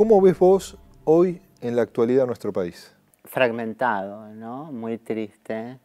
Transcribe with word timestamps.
¿Cómo 0.00 0.18
ves 0.22 0.38
vos 0.38 0.78
hoy 1.04 1.42
en 1.60 1.76
la 1.76 1.82
actualidad 1.82 2.24
nuestro 2.24 2.54
país? 2.54 2.96
Fragmentado, 3.24 4.28
¿no? 4.28 4.72
Muy 4.72 4.96
triste, 4.96 5.78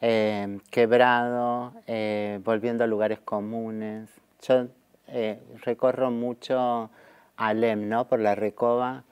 eh, 0.00 0.60
quebrado, 0.70 1.74
eh, 1.86 2.40
volviendo 2.42 2.84
a 2.84 2.86
lugares 2.86 3.20
comunes. 3.20 4.08
Yo 4.48 4.68
eh, 5.08 5.42
recorro 5.60 6.10
mucho 6.10 6.88
Alem, 7.36 7.86
¿no? 7.86 8.08
Por 8.08 8.20
la 8.20 8.34
Recoba 8.34 9.04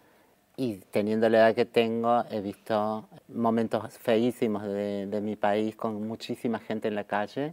y 0.57 0.77
teniendo 0.77 1.29
la 1.29 1.37
edad 1.37 1.55
que 1.55 1.67
tengo 1.67 2.25
he 2.31 2.41
visto 2.41 3.11
momentos 3.29 3.93
feísimos 3.99 4.63
de, 4.63 5.09
de 5.09 5.21
mi 5.21 5.37
país 5.37 5.77
con 5.77 6.09
muchísima 6.09 6.59
gente 6.59 6.89
en 6.89 6.95
la 6.95 7.05
calle. 7.05 7.53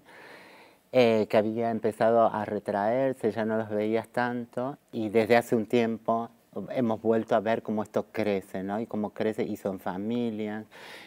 que 0.91 1.37
había 1.37 1.71
empezado 1.71 2.33
a 2.33 2.45
retraerse, 2.45 3.31
ya 3.31 3.43
no 3.43 3.57
los 3.57 3.69
veías 3.69 4.07
tanto 4.07 4.77
y 4.93 5.09
desde 5.09 5.35
hace 5.35 5.57
un 5.57 5.65
tiempo 5.65 6.29
hemos 6.71 7.01
vuelto 7.01 7.35
a 7.35 7.39
ver 7.39 7.61
cómo 7.61 7.83
esto 7.83 8.07
crece, 8.11 8.63
¿no? 8.63 8.79
Y 8.79 8.85
cómo 8.85 9.11
crece 9.11 9.43
y 9.43 9.55
son 9.57 9.79
familias, 9.79 10.65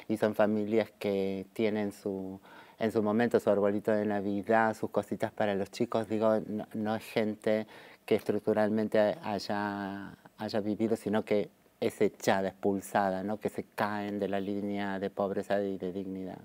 y 0.09 0.17
son 0.17 0.35
familias 0.35 0.91
que 0.99 1.47
tienen 1.53 1.93
su, 1.93 2.41
en 2.79 2.93
su 2.93 3.03
momento 3.03 3.41
su 3.41 3.51
arbolito 3.51 3.93
de 3.93 4.05
Navidad, 4.05 4.77
sus 4.77 4.91
cositas 4.91 5.33
para 5.33 5.55
los 5.55 5.71
chicos, 5.71 6.09
digo, 6.09 6.41
no, 6.75 6.97
es 6.97 7.05
gente 7.05 7.67
que 8.05 8.17
estructuralmente 8.17 9.17
haya, 9.23 10.15
haya 10.39 10.61
vivido, 10.61 10.97
sino 10.97 11.25
que 11.25 11.51
es 11.81 12.01
echada, 12.01 12.49
expulsada, 12.49 13.23
¿no? 13.23 13.39
que 13.39 13.49
se 13.49 13.65
caen 13.65 14.19
de 14.19 14.29
la 14.29 14.41
línea 14.41 14.99
de 14.99 15.11
pobreza 15.11 15.63
y 15.63 15.79
de 15.79 15.93
dignidad. 15.93 16.39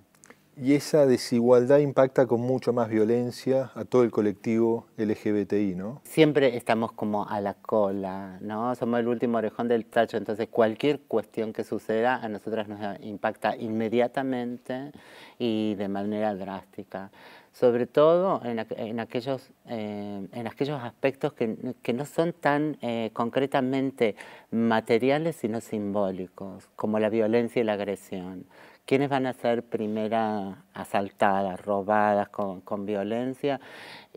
Y 0.60 0.74
esa 0.74 1.06
desigualdad 1.06 1.78
impacta 1.78 2.26
con 2.26 2.42
mucho 2.42 2.74
más 2.74 2.90
violencia 2.90 3.70
a 3.76 3.86
todo 3.86 4.02
el 4.02 4.10
colectivo 4.10 4.88
LGBTI, 4.98 5.76
¿no? 5.76 6.02
Siempre 6.04 6.58
estamos 6.58 6.94
como 6.94 7.30
a 7.30 7.40
la 7.42 7.54
cola, 7.54 8.40
¿no? 8.42 8.74
Somos 8.74 9.00
el 9.00 9.08
último 9.08 9.38
orejón 9.38 9.68
del 9.68 9.86
tacho, 9.86 10.18
entonces 10.18 10.48
cualquier 10.50 11.02
cuestión 11.02 11.54
que 11.54 11.64
suceda 11.64 12.16
a 12.16 12.28
nosotras 12.28 12.68
nos 12.68 12.80
impacta 13.02 13.56
inmediatamente 13.56 14.94
y 15.38 15.76
de 15.76 15.88
manera 15.90 16.34
drástica. 16.34 17.12
Sobre 17.52 17.86
todo 17.86 18.42
en, 18.44 19.00
aquellos, 19.00 19.52
eh, 19.68 20.28
en 20.32 20.48
aquellos 20.48 20.82
aspectos 20.82 21.34
que, 21.34 21.94
no 21.94 22.06
son 22.06 22.34
tan 22.34 22.78
eh, 22.82 23.12
concretamente 23.14 24.16
materiales, 24.50 25.36
sino 25.36 25.62
simbólicos, 25.62 26.68
como 26.76 26.98
la 26.98 27.10
violencia 27.10 27.62
y 27.62 27.64
la 27.64 27.74
agresión 27.74 28.46
¿Quiénes 28.88 29.10
van 29.10 29.26
a 29.26 29.34
ser 29.34 29.64
primera 29.64 30.64
asaltadas, 30.74 31.60
robadas 31.60 32.30
con, 32.30 32.86
violencia? 32.86 33.60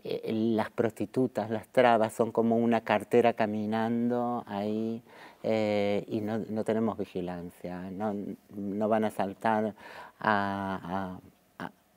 Eh, 0.01 0.31
las 0.31 0.69
prostitutas, 0.69 1.49
las 1.49 1.67
trabas, 1.67 2.13
son 2.13 2.31
como 2.31 2.55
una 2.55 2.79
cartera 2.79 3.33
caminando 3.33 4.45
ahí 4.47 5.03
eh, 5.43 6.05
y 6.07 6.21
no, 6.21 6.63
tenemos 6.63 6.97
vigilancia. 6.97 7.91
No, 7.91 8.87
van 8.87 9.03
a 9.03 9.07
asaltar 9.07 9.75
a, 10.21 11.19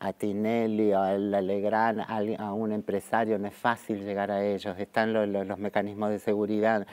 a, 0.01 0.13
Tinelli 0.15 0.93
o 0.95 1.01
a 1.01 1.17
Legrand, 1.17 2.01
a, 2.01 2.53
un 2.53 2.73
empresario, 2.73 3.39
no 3.39 3.47
es 3.47 3.55
fácil 3.55 4.05
llegar 4.05 4.33
a 4.33 4.45
ellos. 4.45 4.77
Están 4.81 5.13
los, 5.13 5.59
mecanismos 5.61 6.11
de 6.11 6.19
seguridad. 6.19 6.89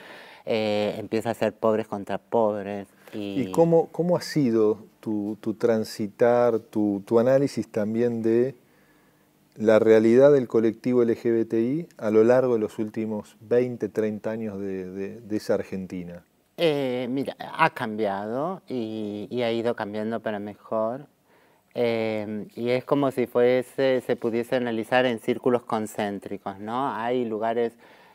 Eh, 0.46 0.94
empieza 0.96 1.30
a 1.30 1.34
ser 1.34 1.52
pobres 1.54 1.88
contra 1.88 2.18
pobres. 2.18 2.86
¿Y, 3.12 3.50
cómo, 3.50 3.88
cómo, 3.88 4.16
ha 4.16 4.22
sido 4.22 4.91
tu, 5.02 5.36
transitar, 5.58 6.60
tu, 6.60 7.18
análisis 7.18 7.68
también 7.68 8.22
de 8.22 8.54
la 9.56 9.78
realidad 9.78 10.32
del 10.32 10.46
colectivo 10.48 11.02
LGBTI 11.02 11.88
a 11.98 12.10
lo 12.10 12.24
largo 12.24 12.54
de 12.54 12.60
los 12.60 12.78
últimos 12.78 13.36
20, 13.40 13.88
30 13.88 14.30
años 14.30 14.60
de, 14.60 15.20
esa 15.30 15.54
Argentina? 15.54 16.24
Eh, 16.56 17.08
mira, 17.10 17.36
ha 17.38 17.70
cambiado 17.70 18.62
y, 18.68 19.42
ha 19.42 19.50
ido 19.50 19.74
cambiando 19.74 20.20
para 20.20 20.38
mejor. 20.38 21.06
Eh, 21.74 22.46
y 22.54 22.70
es 22.70 22.84
como 22.84 23.10
si 23.10 23.26
fuese, 23.26 24.02
se 24.02 24.16
pudiese 24.16 24.56
analizar 24.56 25.04
en 25.06 25.18
círculos 25.18 25.64
concéntricos, 25.64 26.58
¿no? 26.60 26.94
Hay 26.94 27.24
lugares 27.24 27.72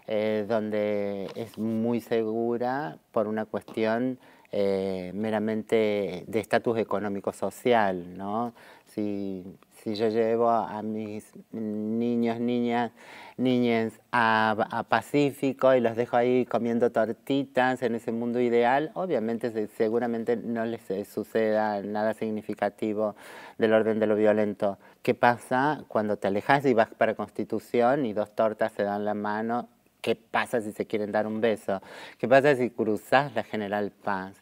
eh, 0.07 0.45
donde 0.47 1.29
es 1.35 1.57
muy 1.57 1.99
segura 1.99 2.97
por 3.11 3.27
una 3.27 3.45
cuestión 3.45 4.19
eh, 4.51 5.11
meramente 5.13 6.23
de 6.25 6.39
estatus 6.39 6.77
económico-social, 6.77 8.17
¿no? 8.17 8.53
Si, 8.85 9.43
si, 9.83 9.95
yo 9.95 10.07
llevo 10.07 10.49
a, 10.49 10.81
mis 10.81 11.33
niños, 11.51 12.39
niñas, 12.39 12.93
niñas 13.35 13.99
a, 14.11 14.85
Pacífico 14.87 15.75
y 15.75 15.81
los 15.81 15.97
dejo 15.97 16.15
ahí 16.15 16.45
comiendo 16.45 16.91
tortitas 16.91 17.81
en 17.81 17.95
ese 17.95 18.13
mundo 18.13 18.39
ideal, 18.39 18.91
obviamente 18.93 19.67
seguramente 19.67 20.37
no 20.37 20.65
les 20.65 20.81
suceda 21.09 21.81
nada 21.81 22.13
significativo 22.13 23.15
del 23.57 23.73
orden 23.73 23.99
de 23.99 24.07
lo 24.07 24.15
violento. 24.15 24.77
¿Qué 25.01 25.13
pasa 25.13 25.83
cuando 25.89 26.17
te 26.17 26.27
alejas 26.27 26.65
y 26.65 26.73
vas 26.73 26.89
para 26.89 27.15
Constitución 27.15 28.05
y 28.05 28.13
dos 28.13 28.33
tortas 28.33 28.71
se 28.71 28.83
dan 28.83 29.03
la 29.03 29.13
mano 29.13 29.67
¿Qué 30.01 30.15
pasa 30.15 30.61
si 30.61 30.71
se 30.71 30.85
quieren 30.85 31.11
dar 31.11 31.27
un 31.27 31.41
beso? 31.41 31.81
¿Qué 32.17 32.27
pasa 32.27 32.55
si 32.55 32.69
cruzas 32.69 33.33
la 33.35 33.43
General 33.43 33.91
Paz? 33.91 34.41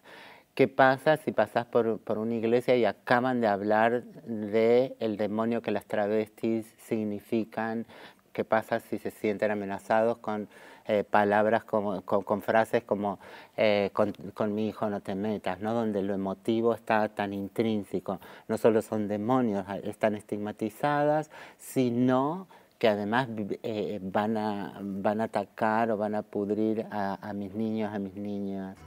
¿Qué 0.53 0.67
pasa 0.69 1.17
si 1.17 1.31
pasas 1.33 1.65
por, 1.65 1.99
por, 1.99 2.17
una 2.17 2.35
iglesia 2.35 2.77
y 2.77 2.85
acaban 2.85 3.41
de 3.41 3.47
hablar 3.47 4.03
de 4.03 4.95
el 4.99 5.17
demonio 5.17 5.61
que 5.61 5.71
las 5.71 5.85
travestis 5.85 6.65
significan? 6.77 7.85
¿Qué 8.31 8.43
pasa 8.43 8.79
si 8.79 8.97
se 8.97 9.11
sienten 9.11 9.51
amenazados 9.51 10.17
con 10.17 10.47
eh, 10.87 11.03
palabras, 11.03 11.63
como, 11.63 12.01
con, 12.03 12.41
frases 12.41 12.83
como 12.83 13.19
eh, 13.57 13.89
con, 13.93 14.13
con, 14.33 14.53
mi 14.53 14.67
hijo 14.67 14.89
no 14.89 15.01
te 15.01 15.15
metas, 15.15 15.59
¿no? 15.59 15.73
donde 15.73 16.01
lo 16.03 16.13
emotivo 16.13 16.73
está 16.73 17.09
tan 17.09 17.33
intrínseco? 17.33 18.19
No 18.47 18.57
solo 18.57 18.81
son 18.81 19.07
demonios, 19.07 19.65
están 19.83 20.15
estigmatizadas, 20.15 21.31
sino 21.57 22.47
que 22.79 22.87
además 22.87 23.29
eh, 23.63 23.99
van, 24.01 24.37
a, 24.37 24.79
van 24.81 25.21
a 25.21 25.25
atacar 25.25 25.91
o 25.91 25.97
van 25.97 26.15
a 26.15 26.23
pudrir 26.23 26.85
a, 26.91 27.33
mis 27.33 27.53
niños, 27.53 27.93
a 27.93 27.99
mis 27.99 28.15
niñas. 28.15 28.77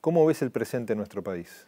¿Cómo 0.00 0.24
ves 0.24 0.40
el 0.42 0.50
presente 0.50 0.92
en 0.92 0.98
nuestro 0.98 1.22
país? 1.22 1.66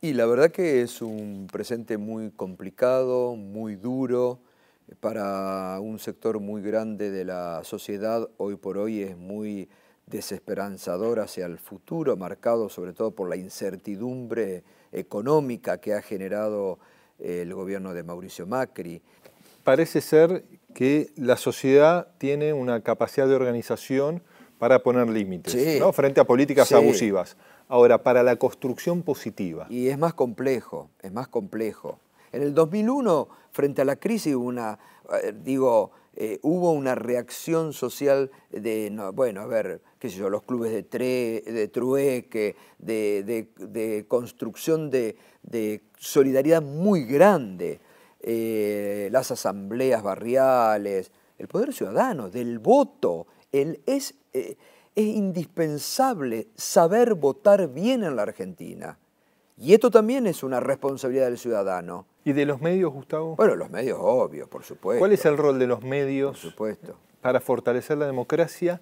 Y 0.00 0.14
la 0.14 0.24
verdad 0.24 0.50
que 0.50 0.80
es 0.80 1.02
un 1.02 1.46
presente 1.52 1.98
muy 1.98 2.30
complicado, 2.30 3.36
muy 3.36 3.76
duro, 3.76 4.40
para 5.00 5.78
un 5.80 5.98
sector 5.98 6.40
muy 6.40 6.62
grande 6.62 7.10
de 7.10 7.24
la 7.24 7.62
sociedad 7.64 8.28
hoy 8.38 8.56
por 8.56 8.78
hoy 8.78 9.02
es 9.02 9.16
muy 9.16 9.68
desesperanzador 10.06 11.20
hacia 11.20 11.46
el 11.46 11.58
futuro, 11.58 12.16
marcado 12.16 12.68
sobre 12.68 12.92
todo 12.92 13.12
por 13.12 13.28
la 13.28 13.36
incertidumbre 13.36 14.64
económica 14.90 15.78
que 15.78 15.94
ha 15.94 16.02
generado 16.02 16.78
el 17.20 17.54
gobierno 17.54 17.94
de 17.94 18.02
Mauricio 18.02 18.46
Macri. 18.46 19.02
Parece 19.64 20.00
ser 20.00 20.44
que 20.74 21.10
la 21.16 21.36
sociedad 21.36 22.08
tiene 22.18 22.52
una 22.52 22.82
capacidad 22.82 23.28
de 23.28 23.34
organización 23.34 24.22
para 24.58 24.82
poner 24.82 25.08
límites 25.08 25.56
frente 25.94 26.20
a 26.20 26.24
políticas 26.24 26.70
abusivas. 26.72 27.36
Ahora, 27.68 28.02
para 28.02 28.22
la 28.22 28.36
construcción 28.36 29.02
positiva. 29.02 29.66
Y 29.70 29.88
es 29.88 29.98
más 29.98 30.14
complejo, 30.14 30.90
es 31.02 31.12
más 31.12 31.28
complejo. 31.28 32.00
En 32.32 32.42
el 32.42 32.52
2001, 32.52 33.28
frente 33.52 33.82
a 33.82 33.84
la 33.84 33.96
crisis, 33.96 34.34
una, 34.34 34.78
eh, 35.22 35.32
digo, 35.32 35.92
eh, 36.16 36.40
hubo 36.42 36.72
una 36.72 36.94
reacción 36.94 37.72
social 37.72 38.30
de, 38.50 38.92
bueno, 39.14 39.42
a 39.42 39.46
ver, 39.46 39.80
qué 39.98 40.10
sé 40.10 40.16
yo, 40.16 40.28
los 40.28 40.42
clubes 40.42 40.72
de, 40.72 41.42
de 41.46 41.68
trueque, 41.68 42.56
de, 42.78 44.04
construcción 44.08 44.90
de, 44.90 45.16
solidaridad 45.96 46.62
muy 46.62 47.04
grande, 47.04 47.80
eh, 48.20 49.08
las 49.12 49.30
asambleas 49.30 50.02
barriales, 50.02 51.12
el 51.38 51.48
poder 51.48 51.72
ciudadano, 51.72 52.28
del 52.28 52.58
voto. 52.58 53.26
El, 53.52 53.80
es, 53.86 54.14
eh, 54.32 54.56
es 54.94 55.04
indispensable 55.04 56.48
saber 56.56 57.14
votar 57.14 57.68
bien 57.68 58.02
en 58.02 58.16
la 58.16 58.22
Argentina. 58.22 58.98
Y 59.56 59.74
esto 59.74 59.90
también 59.90 60.26
es 60.26 60.42
una 60.42 60.58
responsabilidad 60.58 61.26
del 61.26 61.38
ciudadano. 61.38 62.06
¿Y 62.24 62.32
de 62.32 62.44
los 62.44 62.60
medios, 62.60 62.92
Gustavo? 62.92 63.36
Bueno, 63.36 63.56
los 63.56 63.70
medios, 63.70 63.98
obvio, 64.00 64.48
por 64.48 64.62
supuesto. 64.62 64.98
¿Cuál 64.98 65.12
es 65.12 65.24
el 65.24 65.36
rol 65.36 65.58
de 65.58 65.66
los 65.66 65.82
medios 65.82 66.32
por 66.32 66.50
supuesto. 66.50 66.96
para 67.20 67.40
fortalecer 67.40 67.98
la 67.98 68.06
democracia 68.06 68.80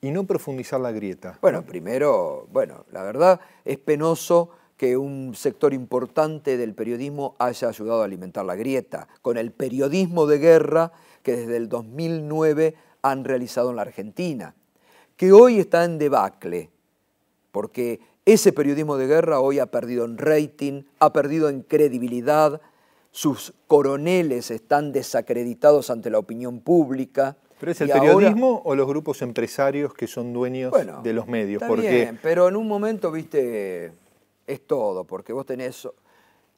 y 0.00 0.10
no 0.10 0.24
profundizar 0.24 0.80
la 0.80 0.92
grieta? 0.92 1.38
Bueno, 1.40 1.64
primero, 1.64 2.46
bueno, 2.52 2.84
la 2.92 3.02
verdad 3.02 3.40
es 3.64 3.78
penoso 3.78 4.50
que 4.76 4.96
un 4.96 5.34
sector 5.34 5.72
importante 5.72 6.56
del 6.58 6.74
periodismo 6.74 7.34
haya 7.38 7.68
ayudado 7.68 8.02
a 8.02 8.04
alimentar 8.04 8.44
la 8.44 8.56
grieta, 8.56 9.08
con 9.22 9.38
el 9.38 9.52
periodismo 9.52 10.26
de 10.26 10.38
guerra 10.38 10.92
que 11.22 11.34
desde 11.34 11.56
el 11.56 11.68
2009 11.68 12.74
han 13.00 13.24
realizado 13.24 13.70
en 13.70 13.76
la 13.76 13.82
Argentina, 13.82 14.54
que 15.16 15.32
hoy 15.32 15.60
está 15.60 15.84
en 15.84 15.96
debacle, 15.98 16.70
porque 17.52 18.00
ese 18.26 18.52
periodismo 18.52 18.98
de 18.98 19.06
guerra 19.06 19.40
hoy 19.40 19.60
ha 19.60 19.66
perdido 19.66 20.04
en 20.04 20.18
rating, 20.18 20.82
ha 20.98 21.12
perdido 21.12 21.48
en 21.48 21.62
credibilidad, 21.62 22.60
sus 23.12 23.54
coroneles 23.66 24.50
están 24.50 24.92
desacreditados 24.92 25.88
ante 25.88 26.10
la 26.10 26.18
opinión 26.18 26.60
pública 26.60 27.38
¿Pero 27.58 27.72
es 27.72 27.80
el 27.80 27.90
periodismo 27.90 28.60
o 28.64 28.74
los 28.74 28.86
grupos 28.86 29.22
empresarios 29.22 29.94
que 29.94 30.06
son 30.06 30.32
dueños 30.32 30.72
de 31.02 31.12
los 31.12 31.26
medios? 31.26 31.62
Está 31.62 31.74
bien, 31.74 32.18
pero 32.22 32.48
en 32.48 32.56
un 32.56 32.68
momento, 32.68 33.10
viste, 33.10 33.92
es 34.46 34.66
todo, 34.66 35.04
porque 35.04 35.32
vos 35.32 35.46
tenés, 35.46 35.88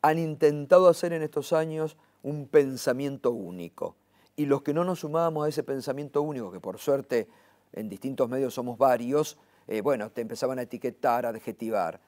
han 0.03 0.19
intentado 0.19 0.88
hacer 0.88 1.12
en 1.12 1.23
estos 1.23 1.53
años 1.53 1.97
un 2.23 2.49
pensamiento 2.49 3.31
único. 3.31 3.94
Y 4.35 4.47
los 4.47 4.62
que 4.62 4.75
no 4.75 4.85
nos 4.85 5.00
sumábamos 5.00 5.47
a 5.47 5.49
ese 5.49 5.62
pensamiento 5.62 6.23
único, 6.23 6.50
que 6.50 6.61
por 6.61 6.79
suerte 6.79 7.29
en 7.73 7.88
distintos 7.88 8.29
medios 8.29 8.55
somos 8.55 8.76
varios, 8.76 9.38
eh, 9.69 9.82
bueno, 9.82 10.11
te 10.11 10.23
empezaban 10.23 10.59
a 10.59 10.62
etiquetar, 10.62 11.26
a 11.26 11.29
adjetivar. 11.29 12.00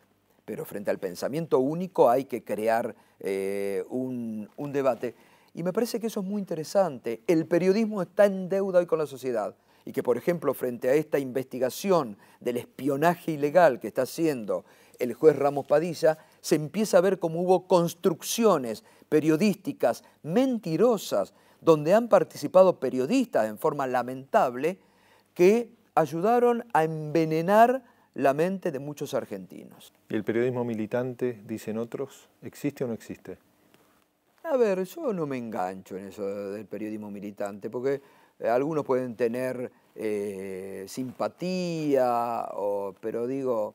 Pero 0.45 0.65
frente 0.65 0.91
al 0.91 0.99
pensamiento 0.99 1.59
único 1.61 2.11
hay 2.11 2.25
que 2.25 2.43
crear 2.43 2.97
eh, 3.21 3.85
un, 3.91 4.49
un 4.57 4.73
debate. 4.73 5.15
Y 5.55 5.63
me 5.63 5.73
parece 5.73 6.01
que 6.01 6.09
eso 6.09 6.21
es 6.21 6.27
muy 6.27 6.41
interesante. 6.41 7.23
El 7.27 7.47
periodismo 7.47 8.03
está 8.03 8.25
en 8.25 8.49
deuda 8.49 8.81
hoy 8.81 8.87
con 8.87 8.99
la 8.99 9.07
sociedad 9.07 9.55
y 9.85 9.93
que, 9.93 10.03
por 10.03 10.17
ejemplo, 10.17 10.55
frente 10.55 10.89
a 10.89 10.95
esta 10.95 11.19
investigación 11.19 12.17
del 12.41 12.57
espionaje 12.57 13.33
ilegal 13.33 13.81
que 13.81 13.89
está 13.89 14.03
haciendo 14.03 14.65
el 14.99 15.15
juez 15.15 15.37
Ramos 15.37 15.67
Padilla, 15.67 16.19
se 16.41 16.57
empieza 16.57 16.99
a 16.99 17.01
ver 17.01 17.19
cómo 17.19 17.41
hubo 17.41 17.67
construcciones 17.67 18.85
periodísticas 19.09 20.05
mentirosas 20.23 21.35
donde 21.61 21.95
han 21.95 22.09
participado 22.09 22.79
periodistas 22.79 23.49
en 23.49 23.59
forma 23.59 23.87
lamentable 23.87 24.79
que 25.35 25.73
ayudaron 25.95 26.65
a 26.73 26.85
envenenar 26.85 27.83
la 28.15 28.35
mente 28.35 28.73
de 28.73 28.79
muchos 28.79 29.15
argentinos. 29.15 29.93
¿Y 30.09 30.15
el 30.17 30.25
periodismo 30.25 30.65
militante, 30.65 31.41
dicen 31.47 31.79
otros, 31.79 32.29
existe 32.43 32.85
o 32.85 32.89
no 32.89 32.95
existe? 32.95 33.39
A 34.43 34.57
ver, 34.57 34.83
yo 34.85 35.13
no 35.13 35.27
me 35.27 35.37
engancho 35.37 35.97
en 35.97 36.07
eso 36.07 36.27
del 36.51 36.67
periodismo 36.67 37.11
militante, 37.11 37.71
porque 37.71 38.01
eh, 38.39 38.49
algunos 38.49 38.85
pueden 38.85 39.15
tener 39.15 39.71
eh, 39.95 40.85
simpatía, 40.89 42.47
pero 43.01 43.27
digo, 43.27 43.75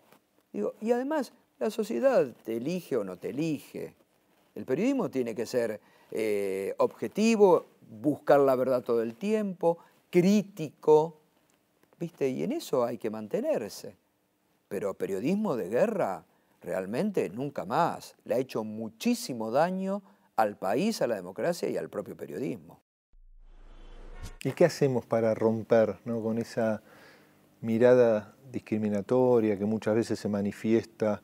digo, 0.51 0.73
y 0.81 0.91
además 0.91 1.33
la 1.59 1.69
sociedad 1.69 2.27
te 2.43 2.57
elige 2.57 2.97
o 2.97 3.03
no 3.03 3.17
te 3.17 3.29
elige. 3.29 3.93
El 4.55 4.65
periodismo 4.65 5.09
tiene 5.09 5.35
que 5.35 5.45
ser 5.45 5.79
eh, 6.11 6.73
objetivo, 6.77 7.65
buscar 8.01 8.39
la 8.39 8.55
verdad 8.55 8.83
todo 8.83 9.01
el 9.01 9.15
tiempo, 9.15 9.77
crítico, 10.09 11.17
¿viste? 11.99 12.29
Y 12.29 12.43
en 12.43 12.51
eso 12.51 12.83
hay 12.83 12.97
que 12.97 13.09
mantenerse. 13.09 13.95
Pero 14.67 14.93
periodismo 14.93 15.55
de 15.55 15.69
guerra, 15.69 16.25
realmente 16.61 17.29
nunca 17.29 17.65
más. 17.65 18.15
Le 18.25 18.35
ha 18.35 18.37
hecho 18.37 18.63
muchísimo 18.63 19.51
daño 19.51 20.01
al 20.35 20.57
país, 20.57 21.01
a 21.01 21.07
la 21.07 21.15
democracia 21.15 21.69
y 21.69 21.77
al 21.77 21.89
propio 21.89 22.17
periodismo. 22.17 22.79
¿Y 24.43 24.51
qué 24.51 24.65
hacemos 24.65 25.05
para 25.05 25.33
romper 25.33 25.97
con 26.03 26.37
esa 26.39 26.81
mirada 27.61 28.35
discriminatoria 28.51 29.57
que 29.57 29.65
muchas 29.65 29.95
veces 29.95 30.19
se 30.19 30.29
manifiesta, 30.29 31.21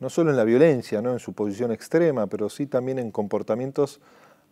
no 0.00 0.08
solo 0.10 0.30
en 0.30 0.36
la 0.36 0.44
violencia, 0.44 1.02
¿no? 1.02 1.12
en 1.12 1.18
su 1.18 1.32
posición 1.32 1.72
extrema, 1.72 2.26
pero 2.26 2.48
sí 2.48 2.66
también 2.66 2.98
en 2.98 3.10
comportamientos 3.10 4.00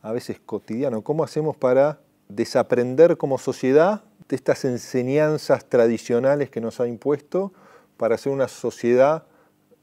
a 0.02 0.12
veces 0.12 0.40
cotidianos? 0.40 1.02
¿Cómo 1.02 1.24
hacemos 1.24 1.56
para 1.56 2.00
desaprender 2.28 3.16
como 3.16 3.38
sociedad 3.38 4.04
de 4.32 4.36
estas 4.36 4.64
enseñanzas 4.64 5.66
tradicionales 5.66 6.48
que 6.48 6.62
nos 6.62 6.80
ha 6.80 6.88
impuesto 6.88 7.52
para 7.98 8.16
ser 8.16 8.32
una 8.32 8.48
sociedad 8.48 9.24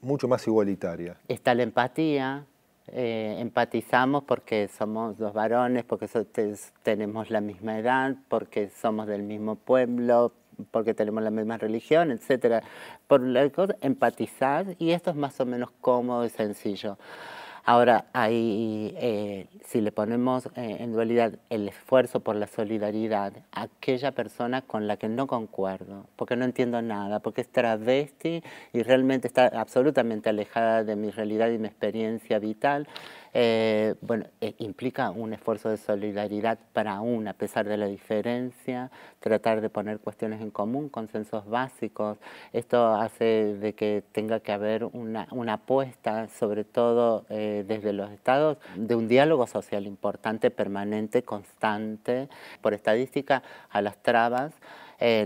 mucho 0.02 0.28
más 0.28 0.48
igualitaria? 0.48 1.18
Está 1.28 1.54
la 1.54 1.62
empatía, 1.62 2.48
eh, 2.88 3.36
empatizamos 3.38 4.24
porque 4.24 4.68
somos 4.68 5.20
dos 5.20 5.34
varones, 5.34 5.84
porque 5.84 6.08
tenemos 6.82 7.30
la 7.30 7.42
misma 7.42 7.78
edad, 7.78 8.16
porque 8.28 8.72
somos 8.72 9.06
del 9.06 9.22
mismo 9.22 9.54
pueblo, 9.54 10.34
porque 10.72 10.96
tenemos 10.96 11.22
la 11.22 11.30
misma 11.30 11.60
religión, 11.60 12.10
etc. 12.10 12.64
Por 13.06 13.22
la 13.22 13.48
cosa, 13.52 13.76
empatizar 13.82 14.66
y 14.80 14.94
esto 14.94 15.12
es 15.12 15.16
más 15.16 15.40
o 15.40 15.46
menos 15.46 15.70
cómodo 15.80 16.26
y 16.26 16.30
sencillo. 16.30 16.98
Ahora, 17.66 18.06
ahí, 18.14 18.94
eh, 18.98 19.48
si 19.66 19.82
le 19.82 19.92
ponemos 19.92 20.48
eh, 20.56 20.78
en 20.80 20.92
dualidad 20.94 21.34
el 21.50 21.68
esfuerzo 21.68 22.22
por 22.22 22.36
la 22.36 22.48
solidaridad, 22.48 23.34
aquella 23.52 24.12
persona 24.12 24.62
con 24.62 24.88
la 24.88 24.98
que 24.98 25.10
no 25.10 25.28
concuerdo, 25.28 26.06
porque 26.16 26.36
no 26.36 26.46
entiendo 26.46 26.82
nada, 26.82 27.20
porque 27.20 27.42
es 27.42 27.50
travesti 27.50 28.44
y 28.74 28.84
realmente 28.84 29.28
está 29.28 29.48
absolutamente 29.48 30.30
alejada 30.30 30.84
de 30.84 30.96
mi 30.96 31.12
realidad 31.12 31.50
y 31.50 31.58
mi 31.58 31.68
experiencia 31.68 32.40
vital, 32.40 32.88
eh, 33.34 33.96
bueno, 34.02 34.26
eh, 34.42 34.56
implica 34.58 35.12
un 35.12 35.34
esfuerzo 35.34 35.70
de 35.70 35.78
solidaridad 35.78 36.58
para 36.74 36.96
aún, 36.96 37.28
a 37.28 37.34
pesar 37.34 37.68
de 37.68 37.78
la 37.78 37.86
diferencia, 37.88 38.92
tratar 39.20 39.62
de 39.62 39.70
poner 39.70 40.00
cuestiones 40.00 40.42
en 40.42 40.52
común, 40.52 40.90
consensos 40.90 41.48
básicos. 41.48 42.18
Esto 42.54 42.96
hace 42.96 43.56
de 43.60 43.74
que 43.74 44.04
tenga 44.12 44.40
que 44.40 44.52
haber 44.52 44.86
una, 44.86 45.28
apuesta, 45.54 46.28
sobre 46.28 46.64
todo 46.64 47.26
eh, 47.30 47.64
desde 47.68 47.94
los 47.94 48.12
estados, 48.12 48.58
de 48.76 48.96
un 48.96 49.08
diálogo 49.08 49.48
social 49.48 49.86
importante, 49.86 50.52
permanente, 50.52 51.24
constante. 51.24 52.30
Por 52.62 52.74
estadística, 52.74 53.44
a 53.70 53.82
las 53.82 53.98
trabas 54.02 54.54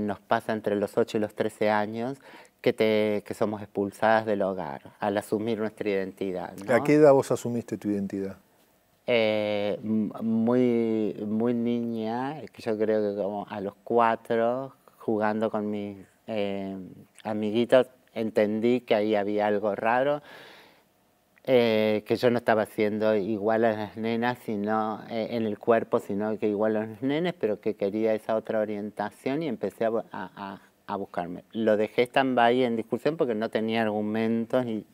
nos 0.02 0.20
pasa 0.20 0.54
entre 0.54 0.76
los 0.76 1.00
8 1.00 1.18
y 1.18 1.20
los 1.20 1.34
13 1.34 1.72
años 1.72 2.20
que, 2.64 2.72
te, 2.72 3.24
que 3.28 3.34
somos 3.34 3.62
expulsadas 3.62 4.26
del 4.26 4.42
hogar 4.42 4.94
al 5.02 5.18
asumir 5.18 5.60
nuestra 5.60 5.90
identidad. 5.90 6.54
¿A 6.70 6.82
qué 6.82 6.94
edad 6.94 7.12
vos 7.12 7.30
asumiste 7.30 7.78
tu 7.78 7.90
identidad? 7.90 8.38
Eh, 9.06 9.78
muy, 9.84 11.14
muy 11.28 11.54
niña, 11.54 12.42
yo 12.42 12.78
creo 12.78 13.12
que 13.12 13.22
como 13.22 13.46
a 13.50 13.60
los 13.60 13.74
cuatro, 13.84 14.74
jugando 14.98 15.52
con 15.52 15.70
mis 15.70 15.98
eh, 16.28 16.78
amiguitos, 17.26 17.88
entendí 18.14 18.80
que 18.80 18.96
ahí 18.96 19.14
había 19.14 19.48
algo 19.48 19.76
raro, 19.76 20.22
eh, 21.44 22.06
que 22.08 22.16
yo 22.16 22.30
no 22.30 22.38
estaba 22.38 22.66
siendo 22.66 23.14
igual 23.18 23.66
a 23.66 23.74
las 23.74 23.98
nenas 23.98 24.38
sino 24.46 25.02
en 25.10 25.46
el 25.46 25.60
cuerpo, 25.60 26.00
sino 26.00 26.40
que 26.40 26.48
igual 26.48 26.78
a 26.78 26.86
los 26.86 27.02
nenes, 27.02 27.34
pero 27.38 27.60
que 27.60 27.76
quería 27.76 28.14
esa 28.14 28.38
otra 28.38 28.62
orientación 28.62 29.44
y 29.44 29.50
empecé 29.50 29.84
a 29.84 29.92
a 30.14 30.62
buscarme. 30.96 31.44
Lo 31.52 31.78
dejé 31.78 32.04
stand-by 32.04 32.64
en 32.64 32.76
discusión 32.76 33.18
porque 33.18 33.36
no 33.36 33.50
tenía 33.50 33.82
argumentos 33.84 34.66
y, 34.66 34.86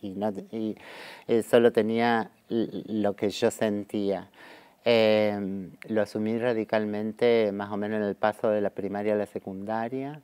eh, 1.27 1.43
solo 1.43 1.71
tenía 1.71 2.31
lo 2.49 3.15
que 3.15 3.29
yo 3.29 3.51
sentía. 3.51 4.29
Em, 4.85 5.71
lo 5.87 6.01
asumí 6.01 6.37
radicalmente 6.37 7.51
más 7.51 7.71
o 7.71 7.77
menos 7.77 7.97
en 7.97 8.03
el 8.03 8.15
paso 8.15 8.49
de 8.49 8.61
la 8.61 8.69
primaria 8.69 9.13
a 9.13 9.17
la 9.17 9.25
secundaria 9.25 10.21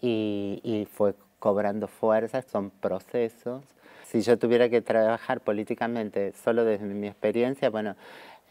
y, 0.00 0.60
y 0.62 0.84
fue 0.86 1.14
cobrando 1.38 1.88
fuerza, 1.88 2.42
son 2.42 2.70
procesos. 2.70 3.64
Si 4.04 4.20
yo 4.20 4.38
tuviera 4.38 4.68
que 4.68 4.82
trabajar 4.82 5.40
políticamente 5.40 6.32
solo 6.32 6.64
desde 6.64 6.84
mi 6.86 7.08
experiencia, 7.08 7.70
bueno, 7.70 7.96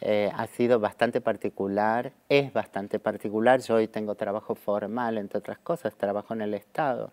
eh, 0.02 0.30
ha 0.36 0.48
sido 0.48 0.80
bastante 0.80 1.22
particular, 1.22 2.12
es 2.28 2.52
bastante 2.52 3.00
particular. 3.00 3.62
Yo 3.62 3.76
hoy 3.76 3.88
tengo 3.88 4.16
trabajo 4.16 4.56
formal, 4.56 5.18
entre 5.18 5.40
otras 5.40 5.58
cosas, 5.60 5.96
trabajo 5.96 6.34
en 6.34 6.42
el 6.42 6.54
Estado. 6.54 7.12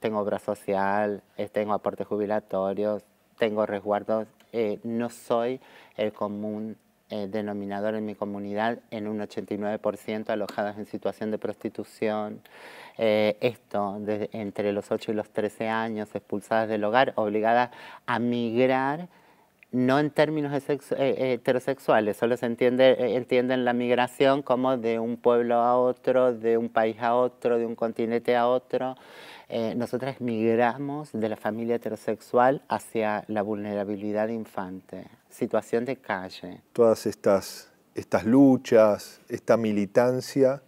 Tengo 0.00 0.20
obra 0.20 0.38
social, 0.38 1.22
eh, 1.36 1.48
tengo 1.48 1.72
aportes 1.72 2.06
jubilatorios, 2.06 3.04
tengo 3.38 3.66
resguardos. 3.66 4.28
Eh, 4.52 4.80
no 4.84 5.08
soy 5.10 5.60
el 5.96 6.12
común 6.12 6.76
denominador 7.10 7.96
en 7.96 8.06
mi 8.06 8.14
comunidad 8.14 8.78
en 8.92 9.08
un 9.08 9.18
89% 9.18 10.30
alojadas 10.30 10.78
en 10.78 10.86
situación 10.86 11.32
de 11.32 11.38
prostitución. 11.38 12.40
esto, 12.96 14.00
entre 14.30 14.72
los 14.72 14.92
8 14.92 15.10
y 15.10 15.14
los 15.16 15.28
13 15.30 15.68
años, 15.68 16.14
expulsadas 16.14 16.68
del 16.68 16.84
hogar, 16.84 17.12
obligadas 17.16 17.70
a 18.06 18.20
migrar 18.20 19.08
no 19.72 19.98
en 20.00 20.10
términos 20.10 20.52
eh, 20.52 20.78
eh, 20.90 21.32
heterosexuales, 21.34 22.16
solo 22.16 22.36
se 22.36 22.46
entiende, 22.46 22.90
eh, 22.92 23.16
entienden 23.16 23.64
la 23.64 23.72
migración 23.72 24.42
como 24.42 24.76
de 24.76 24.98
un 24.98 25.16
pueblo 25.16 25.56
a 25.56 25.76
otro, 25.76 26.34
de 26.34 26.58
un 26.58 26.68
país 26.68 26.96
a 27.00 27.14
otro, 27.14 27.58
de 27.58 27.66
un 27.66 27.76
continente 27.76 28.36
a 28.36 28.48
otro. 28.48 28.96
nosotras 29.76 30.20
migramos 30.20 31.10
de 31.12 31.28
la 31.28 31.36
familia 31.36 31.76
heterosexual 31.76 32.62
hacia 32.68 33.24
la 33.26 33.42
vulnerabilidad 33.42 34.28
infante, 34.28 35.06
situación 35.28 35.84
de 35.84 35.96
calle. 35.96 36.62
Todas 36.72 37.06
estas, 37.06 37.72
estas 37.94 38.24
luchas, 38.24 39.20
esta 39.28 39.56
militancia, 39.56 40.62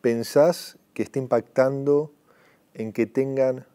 ¿pensás 0.00 0.78
que 0.94 1.04
está 1.04 1.20
impactando 1.20 2.12
en 2.74 2.92
que 2.92 3.06
tengan 3.06 3.66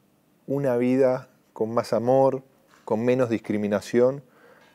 una 0.46 0.76
vida 0.76 1.30
con 1.54 1.74
más 1.74 1.94
amor, 1.94 2.44
con 2.91 3.05
menos 3.05 3.29
discriminación 3.29 4.21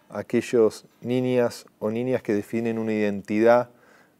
aquellos 0.09 0.87
niñas 1.03 1.67
o 1.81 1.91
niñas 1.91 2.23
que 2.23 2.33
definen 2.33 2.79
una 2.79 2.95
identidad 2.95 3.69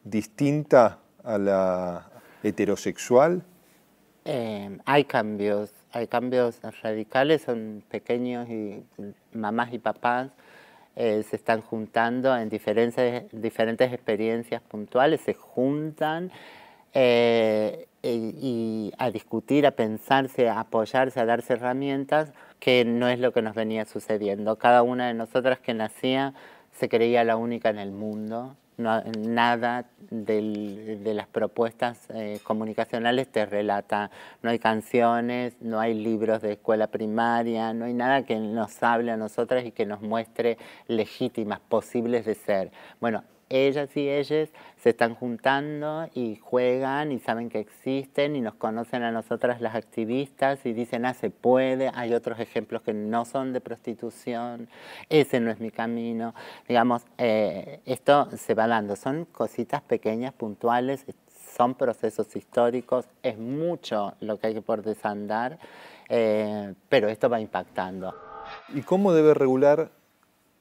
distinta 0.05 0.99
a 1.25 1.39
la 1.39 2.11
heterosexual? 2.43 3.43
Eh, 4.27 4.77
hay 4.85 5.05
cambios, 5.05 5.71
hay 5.93 6.09
cambios 6.09 6.61
radicales, 6.83 7.41
son 7.41 7.83
pequeños 7.89 8.47
y 8.51 8.85
mamás 9.33 9.73
y 9.73 9.79
papás 9.79 10.29
eh, 10.95 11.23
se 11.23 11.37
están 11.37 11.63
juntando 11.63 12.37
en 12.37 12.51
diferentes, 12.51 13.25
diferentes 13.33 13.95
experiencias 13.95 14.61
puntuales, 14.61 15.23
se 15.23 15.33
juntan 15.33 16.31
eh, 16.93 17.87
y, 18.03 18.93
a 18.99 19.11
discutir, 19.11 19.67
a 19.67 19.71
pensarse, 19.71 20.51
a 20.51 20.61
apoyarse, 20.61 21.19
a 21.19 21.25
darse 21.25 21.55
herramientas, 21.55 22.35
que 22.61 22.85
no 22.85 23.09
es 23.09 23.19
lo 23.19 23.33
que 23.33 23.43
nos 23.43 23.55
venía 23.55 23.85
sucediendo. 23.85 24.57
Cada 24.57 24.83
una 24.83 25.09
de 25.09 25.15
nosotras 25.15 25.59
que 25.61 25.75
nacía 25.75 26.35
se 26.73 26.89
creía 26.89 27.25
la 27.25 27.37
única 27.37 27.71
en 27.71 27.79
el 27.79 27.93
mundo 27.93 28.57
nada 28.79 29.87
de 30.11 31.13
las 31.15 31.27
propuestas 31.27 32.09
eh, 32.11 32.41
comunicacionales 32.43 33.29
te 33.29 33.47
relata. 33.47 34.11
No 34.43 34.51
hay 34.51 34.59
canciones, 34.59 35.57
no 35.61 35.81
hay 35.81 35.95
libros 35.95 36.43
de 36.43 36.53
escuela 36.53 36.89
primaria, 36.89 37.73
no 37.73 37.87
hay 37.87 37.95
nada 37.95 38.25
que 38.25 38.37
nos 38.37 38.83
hable 38.83 39.13
a 39.13 39.17
nosotras 39.17 39.65
y 39.65 39.73
que 39.73 39.87
nos 39.87 40.03
muestre 40.03 40.59
legítimas, 40.89 41.61
posibles 41.61 42.27
de 42.27 42.35
ser. 42.35 42.71
Bueno, 43.01 43.25
ellas 43.49 43.97
y 43.97 44.09
ellas 44.09 44.49
se 44.77 44.91
están 44.91 45.15
juntando 45.15 46.09
y 46.15 46.37
juegan 46.37 47.13
y 47.13 47.19
saben 47.19 47.49
que 47.49 47.61
existen 47.61 48.37
y 48.37 48.41
nos 48.41 48.55
conocen 48.55 49.03
a 49.03 49.13
nosotras 49.13 49.61
las 49.61 49.75
activistas 49.75 50.65
y 50.67 50.73
dicen, 50.73 51.07
ah, 51.07 51.15
se 51.15 51.31
puede, 51.31 51.91
hay 51.95 52.15
otros 52.15 52.41
ejemplos 52.41 52.83
que 52.83 52.93
no 52.93 53.25
son 53.25 53.53
de 53.53 53.61
prostitución, 53.61 54.69
ese 55.09 55.41
no 55.41 55.51
es 55.51 55.61
mi 55.61 55.71
camino. 55.71 56.35
Digamos, 56.69 57.03
eh, 57.19 57.81
esto 57.85 58.29
se 58.37 58.55
va 58.55 58.67
dando, 58.67 58.97
son 58.97 59.25
cositas 59.27 59.83
pequeñas, 59.83 60.33
puntuales, 60.33 61.05
son 61.57 61.75
procesos 61.75 62.35
históricos, 62.37 63.07
es 63.23 63.39
mucho 63.39 64.15
lo 64.21 64.39
que 64.39 64.49
hay 64.49 64.55
que 64.55 64.63
por 64.63 64.83
desandar, 64.83 65.59
eh, 66.09 66.75
pero 66.89 67.09
esto 67.09 67.29
va 67.29 67.41
impactando. 67.41 68.15
¿Y 68.75 68.83
cómo 68.83 69.13
debe 69.13 69.35
regular 69.35 69.91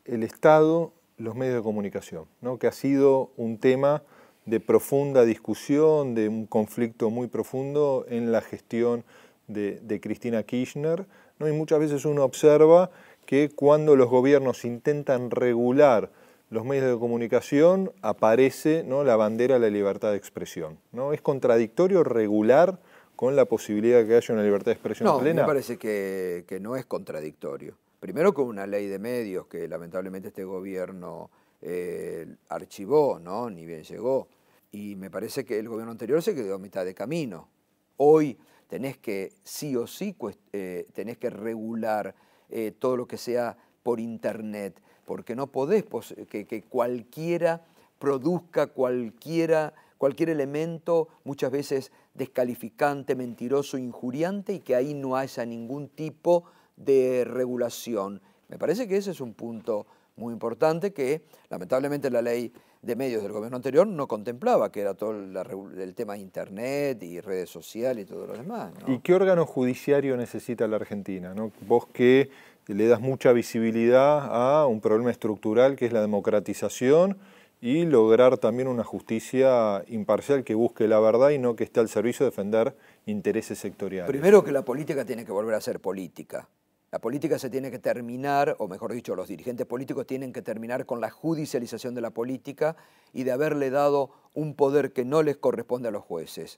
el 0.05 0.23
Estado 0.23 0.93
los 1.17 1.35
medios 1.35 1.55
de 1.55 1.63
comunicación, 1.63 2.25
¿no? 2.41 2.59
que 2.59 2.67
ha 2.67 2.71
sido 2.71 3.31
un 3.37 3.57
tema 3.57 4.03
de 4.45 4.59
profunda 4.59 5.25
discusión, 5.25 6.13
de 6.13 6.29
un 6.29 6.45
conflicto 6.45 7.09
muy 7.09 7.27
profundo 7.27 8.05
en 8.09 8.31
la 8.31 8.41
gestión 8.41 9.03
de, 9.47 9.99
Cristina 10.01 10.43
Kirchner. 10.43 11.05
¿no? 11.39 11.47
Y 11.47 11.51
muchas 11.51 11.79
veces 11.79 12.05
uno 12.05 12.23
observa 12.23 12.91
que 13.25 13.49
cuando 13.49 13.95
los 13.95 14.09
gobiernos 14.09 14.65
intentan 14.65 15.31
regular 15.31 16.11
los 16.51 16.63
medios 16.63 16.91
de 16.91 16.99
comunicación, 16.99 17.91
aparece 18.01 18.83
¿no? 18.85 19.03
la 19.03 19.15
bandera 19.15 19.55
de 19.55 19.61
la 19.61 19.69
libertad 19.69 20.11
de 20.11 20.17
expresión. 20.17 20.77
¿no? 20.91 21.11
¿Es 21.11 21.21
contradictorio 21.21 22.03
regular 22.03 22.79
con 23.15 23.35
la 23.35 23.45
posibilidad 23.45 23.99
de 23.99 24.07
que 24.07 24.15
haya 24.15 24.33
una 24.33 24.43
libertad 24.43 24.67
de 24.67 24.73
expresión 24.73 25.19
plena? 25.19 25.41
No, 25.41 25.47
me 25.47 25.53
parece 25.53 25.77
que, 25.77 26.45
que 26.47 26.59
no 26.59 26.75
es 26.75 26.85
contradictorio. 26.85 27.75
Primero 28.05 28.35
con 28.35 28.45
una 28.45 28.67
ley 28.67 28.85
de 28.85 28.99
medios 28.99 29.47
que 29.47 29.67
lamentablemente 29.67 30.27
este 30.27 30.43
gobierno 30.43 31.31
eh, 31.59 32.35
archivó, 32.49 33.17
¿no? 33.17 33.49
ni 33.49 33.65
bien 33.65 33.81
llegó. 33.81 34.27
Y 34.71 34.95
me 34.95 35.09
parece 35.09 35.43
que 35.43 35.57
el 35.57 35.67
gobierno 35.67 35.91
anterior 35.91 36.21
se 36.21 36.35
quedó 36.35 36.53
a 36.53 36.59
mitad 36.59 36.85
de 36.85 36.93
camino. 36.93 37.49
Hoy 37.97 38.37
tenés 38.67 38.99
que, 38.99 39.33
sí 39.43 39.75
o 39.75 39.87
sí, 39.87 40.15
eh, 40.53 40.85
tenés 40.93 41.17
que 41.17 41.31
regular 41.31 42.13
eh, 42.51 42.73
todo 42.77 42.95
lo 42.95 43.07
que 43.07 43.17
sea 43.17 43.57
por 43.81 43.99
Internet, 43.99 44.79
porque 45.05 45.35
no 45.35 45.47
podés 45.47 45.83
que, 46.29 46.45
que 46.45 46.61
cualquiera 46.61 47.65
produzca 47.97 48.67
cualquiera, 48.67 49.73
cualquier 49.97 50.29
elemento, 50.29 51.07
muchas 51.23 51.49
veces 51.49 51.91
descalificante, 52.13 53.15
mentiroso, 53.15 53.79
injuriante, 53.79 54.53
y 54.53 54.59
que 54.59 54.75
ahí 54.75 54.93
no 54.93 55.15
haya 55.15 55.43
ningún 55.43 55.89
tipo 55.89 56.43
de 56.75 57.23
regulación. 57.25 58.21
Me 58.47 58.57
parece 58.57 58.87
que 58.87 58.97
ese 58.97 59.11
es 59.11 59.21
un 59.21 59.33
punto 59.33 59.87
muy 60.15 60.33
importante 60.33 60.93
que 60.93 61.23
lamentablemente 61.49 62.09
la 62.09 62.21
ley 62.21 62.53
de 62.81 62.95
medios 62.95 63.23
del 63.23 63.31
gobierno 63.31 63.57
anterior 63.57 63.87
no 63.87 64.07
contemplaba, 64.07 64.71
que 64.71 64.81
era 64.81 64.93
todo 64.93 65.11
el 65.11 65.95
tema 65.95 66.13
de 66.13 66.19
Internet 66.19 67.01
y 67.01 67.19
redes 67.19 67.49
sociales 67.49 68.03
y 68.03 68.07
todo 68.07 68.27
lo 68.27 68.33
demás. 68.33 68.71
¿Y 68.87 68.99
qué 68.99 69.15
órgano 69.15 69.45
judiciario 69.45 70.15
necesita 70.15 70.67
la 70.67 70.75
Argentina? 70.75 71.33
Vos 71.67 71.87
que 71.87 72.29
le 72.67 72.87
das 72.87 73.01
mucha 73.01 73.33
visibilidad 73.33 74.29
a 74.31 74.67
un 74.67 74.81
problema 74.81 75.11
estructural 75.11 75.75
que 75.75 75.87
es 75.87 75.93
la 75.93 76.01
democratización 76.01 77.17
y 77.59 77.85
lograr 77.85 78.37
también 78.37 78.67
una 78.67 78.83
justicia 78.83 79.83
imparcial 79.87 80.43
que 80.43 80.53
busque 80.53 80.87
la 80.87 80.99
verdad 80.99 81.31
y 81.31 81.39
no 81.39 81.55
que 81.55 81.63
esté 81.63 81.79
al 81.79 81.89
servicio 81.89 82.23
de 82.23 82.29
defender 82.29 82.75
intereses 83.07 83.57
sectoriales. 83.57 84.09
Primero 84.09 84.43
que 84.43 84.51
la 84.51 84.63
política 84.63 85.03
tiene 85.05 85.25
que 85.25 85.31
volver 85.31 85.55
a 85.55 85.61
ser 85.61 85.79
política. 85.79 86.47
La 86.95 86.99
política 86.99 87.37
se 87.37 87.49
tiene 87.49 87.69
que 87.71 87.79
terminar, 87.79 88.55
o 88.57 88.69
mejor 88.69 88.93
dicho, 88.93 89.17
los 89.17 89.27
dirigentes 89.27 89.65
políticos 89.65 90.07
tienen 90.07 90.31
que 90.31 90.41
terminar 90.41 90.85
con 90.85 91.01
la 91.01 91.09
judicialización 91.09 91.93
de 91.93 91.99
la 91.99 92.11
política 92.11 92.77
y 93.11 93.25
de 93.25 93.33
haberle 93.33 93.69
dado 93.69 94.11
un 94.33 94.55
poder 94.55 94.93
que 94.93 95.03
no 95.03 95.21
les 95.21 95.35
corresponde 95.35 95.89
a 95.89 95.91
los 95.91 96.05
jueces. 96.05 96.57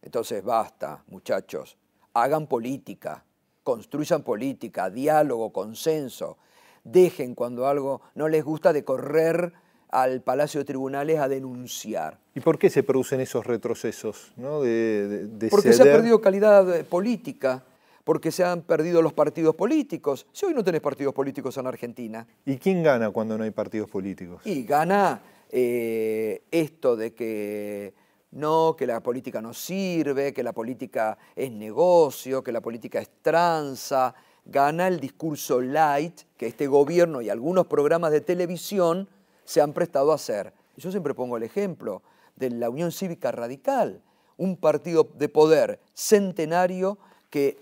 Entonces, 0.00 0.42
basta, 0.42 1.04
muchachos, 1.08 1.76
hagan 2.14 2.46
política, 2.46 3.22
construyan 3.62 4.22
política, 4.22 4.88
diálogo, 4.88 5.52
consenso. 5.52 6.38
Dejen 6.82 7.34
cuando 7.34 7.66
algo 7.66 8.00
no 8.14 8.28
les 8.28 8.42
gusta 8.42 8.72
de 8.72 8.82
correr 8.82 9.52
al 9.90 10.22
Palacio 10.22 10.60
de 10.60 10.64
Tribunales 10.64 11.18
a 11.18 11.28
denunciar. 11.28 12.18
¿Y 12.34 12.40
por 12.40 12.58
qué 12.58 12.70
se 12.70 12.82
producen 12.82 13.20
esos 13.20 13.44
retrocesos? 13.46 14.32
Porque 14.36 15.74
se 15.74 15.82
ha 15.82 15.84
perdido 15.84 16.18
calidad 16.22 16.74
eh, 16.74 16.82
política 16.82 17.62
porque 18.04 18.30
se 18.30 18.44
han 18.44 18.62
perdido 18.62 19.02
los 19.02 19.12
partidos 19.12 19.54
políticos. 19.54 20.26
Si 20.32 20.46
hoy 20.46 20.54
no 20.54 20.64
tenés 20.64 20.80
partidos 20.80 21.14
políticos 21.14 21.56
en 21.56 21.66
Argentina. 21.66 22.26
¿Y 22.44 22.56
quién 22.56 22.82
gana 22.82 23.10
cuando 23.10 23.36
no 23.36 23.44
hay 23.44 23.50
partidos 23.50 23.90
políticos? 23.90 24.42
Y 24.44 24.64
gana 24.64 25.22
eh, 25.50 26.42
esto 26.50 26.96
de 26.96 27.14
que 27.14 27.94
no, 28.32 28.76
que 28.76 28.86
la 28.86 29.02
política 29.02 29.42
no 29.42 29.52
sirve, 29.52 30.32
que 30.32 30.42
la 30.42 30.52
política 30.52 31.18
es 31.34 31.50
negocio, 31.50 32.42
que 32.42 32.52
la 32.52 32.60
política 32.60 33.00
es 33.00 33.10
tranza. 33.22 34.14
Gana 34.44 34.88
el 34.88 35.00
discurso 35.00 35.60
light 35.60 36.22
que 36.36 36.46
este 36.46 36.66
gobierno 36.66 37.20
y 37.20 37.28
algunos 37.28 37.66
programas 37.66 38.12
de 38.12 38.20
televisión 38.20 39.08
se 39.44 39.60
han 39.60 39.72
prestado 39.72 40.12
a 40.12 40.14
hacer. 40.14 40.52
Yo 40.76 40.90
siempre 40.90 41.14
pongo 41.14 41.36
el 41.36 41.42
ejemplo 41.42 42.02
de 42.36 42.50
la 42.50 42.70
Unión 42.70 42.92
Cívica 42.92 43.32
Radical, 43.32 44.00
un 44.36 44.56
partido 44.56 45.06
de 45.14 45.28
poder 45.28 45.80
centenario 45.92 46.98
que 47.30 47.58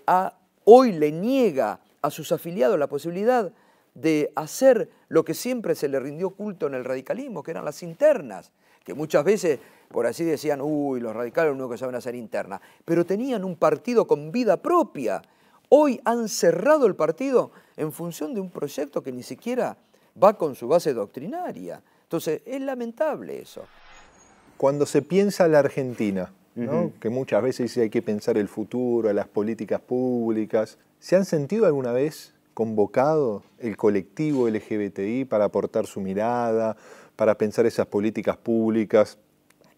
hoy 0.65 0.91
le 0.91 1.11
niega 1.11 1.79
a 2.01 2.09
sus 2.09 2.31
afiliados 2.31 2.77
la 2.77 2.87
posibilidad 2.87 3.51
de 3.93 4.31
hacer 4.35 4.89
lo 5.07 5.23
que 5.25 5.33
siempre 5.33 5.75
se 5.75 5.87
le 5.87 5.99
rindió 5.99 6.31
culto 6.31 6.67
en 6.67 6.73
el 6.73 6.85
radicalismo, 6.85 7.43
que 7.43 7.51
eran 7.51 7.65
las 7.65 7.83
internas, 7.83 8.51
que 8.83 8.93
muchas 8.93 9.23
veces, 9.23 9.59
por 9.89 10.05
así 10.07 10.23
decían, 10.23 10.61
uy, 10.61 10.99
los 10.99 11.15
radicales 11.15 11.49
lo 11.49 11.55
único 11.55 11.71
que 11.71 11.77
saben 11.77 11.95
hacer 11.95 12.15
interna, 12.15 12.61
pero 12.85 13.05
tenían 13.05 13.43
un 13.43 13.55
partido 13.55 14.07
con 14.07 14.31
vida 14.31 14.57
propia. 14.57 15.21
Hoy 15.69 15.99
han 16.05 16.29
cerrado 16.29 16.85
el 16.87 16.95
partido 16.95 17.51
en 17.77 17.91
función 17.91 18.33
de 18.33 18.41
un 18.41 18.49
proyecto 18.49 19.03
que 19.03 19.11
ni 19.11 19.23
siquiera 19.23 19.77
va 20.21 20.37
con 20.37 20.55
su 20.55 20.67
base 20.67 20.93
doctrinaria. 20.93 21.81
Entonces, 22.03 22.41
es 22.45 22.61
lamentable 22.61 23.39
eso. 23.39 23.65
Cuando 24.57 24.85
se 24.85 25.01
piensa 25.01 25.47
la 25.47 25.59
Argentina, 25.59 26.33
que 26.99 27.09
muchas 27.09 27.41
veces 27.41 27.77
hay 27.77 27.89
que 27.89 28.01
pensar 28.01 28.37
el 28.37 28.47
futuro, 28.47 29.11
las 29.13 29.27
políticas 29.27 29.81
públicas. 29.81 30.77
¿Se 30.99 31.15
han 31.15 31.25
sentido 31.25 31.65
alguna 31.65 31.91
vez 31.91 32.33
convocado 32.53 33.43
el 33.59 33.77
colectivo 33.77 34.49
LGBTI 34.49 35.25
para 35.25 35.45
aportar 35.45 35.85
su 35.85 36.01
mirada, 36.01 36.75
para 37.15 37.35
pensar 37.35 37.65
esas 37.65 37.87
políticas 37.87 38.35
públicas 38.37 39.17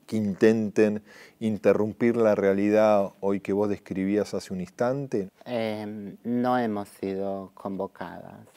que 0.08 0.18
intenten 0.18 1.04
interrumpir 1.40 2.18
la 2.18 2.36
realidad 2.36 3.12
hoy 3.20 3.40
que 3.40 3.54
vos 3.54 3.70
describías 3.70 4.34
hace 4.34 4.54
un 4.54 4.62
instante? 4.62 5.30
Em, 5.46 6.18
no 6.24 6.58
hemos 6.58 6.90
sido 6.90 7.52
convocadas. 7.54 8.48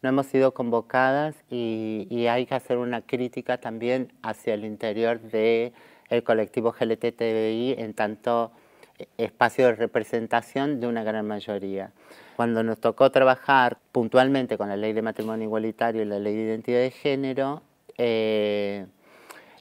No 0.00 0.10
hemos 0.10 0.26
sido 0.26 0.54
convocadas 0.54 1.34
y, 1.50 2.06
y 2.08 2.28
hay 2.28 2.46
que 2.46 2.54
hacer 2.54 2.78
una 2.78 3.02
crítica 3.02 3.58
también 3.58 4.12
hacia 4.22 4.54
el 4.54 4.64
interior 4.64 5.20
de 5.20 5.72
el 6.08 6.22
colectivo 6.22 6.74
GLTTBI 6.78 7.76
en 7.78 7.94
tanto 7.94 8.52
espacio 9.18 9.66
de 9.66 9.74
representación 9.74 10.80
de 10.80 10.86
una 10.86 11.04
gran 11.04 11.26
mayoría. 11.26 11.92
Cuando 12.36 12.62
nos 12.62 12.78
tocó 12.80 13.10
trabajar 13.10 13.78
puntualmente 13.92 14.58
con 14.58 14.68
la 14.68 14.76
ley 14.76 14.92
de 14.92 15.02
matrimonio 15.02 15.44
igualitario 15.44 16.02
y 16.02 16.04
la 16.04 16.18
ley 16.18 16.34
de 16.34 16.42
identidad 16.42 16.80
de 16.80 16.90
género, 16.90 17.62
eh, 17.98 18.86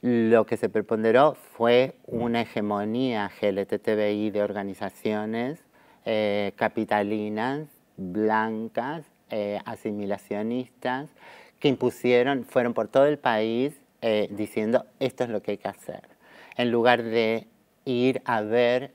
lo 0.01 0.45
que 0.45 0.57
se 0.57 0.69
preponderó 0.69 1.33
fue 1.33 1.95
una 2.05 2.41
hegemonía 2.41 3.31
GLTTBI 3.41 4.29
de 4.29 4.43
organizaciones 4.43 5.59
eh, 6.05 6.53
capitalinas, 6.55 7.67
blancas, 7.97 9.05
eh, 9.29 9.59
asimilacionistas, 9.65 11.09
que 11.59 11.69
impusieron, 11.69 12.43
fueron 12.43 12.73
por 12.73 12.87
todo 12.89 13.05
el 13.05 13.17
país 13.17 13.79
diciendo 14.29 14.85
esto 14.99 15.23
es 15.23 15.31
lo 15.31 15.41
que 15.41 15.51
hay 15.51 15.57
que 15.57 15.67
hacer 15.67 16.14
en 16.55 16.71
lugar 16.71 17.03
de 17.03 17.47
ir 17.85 18.21
a 18.25 18.41
ver 18.41 18.93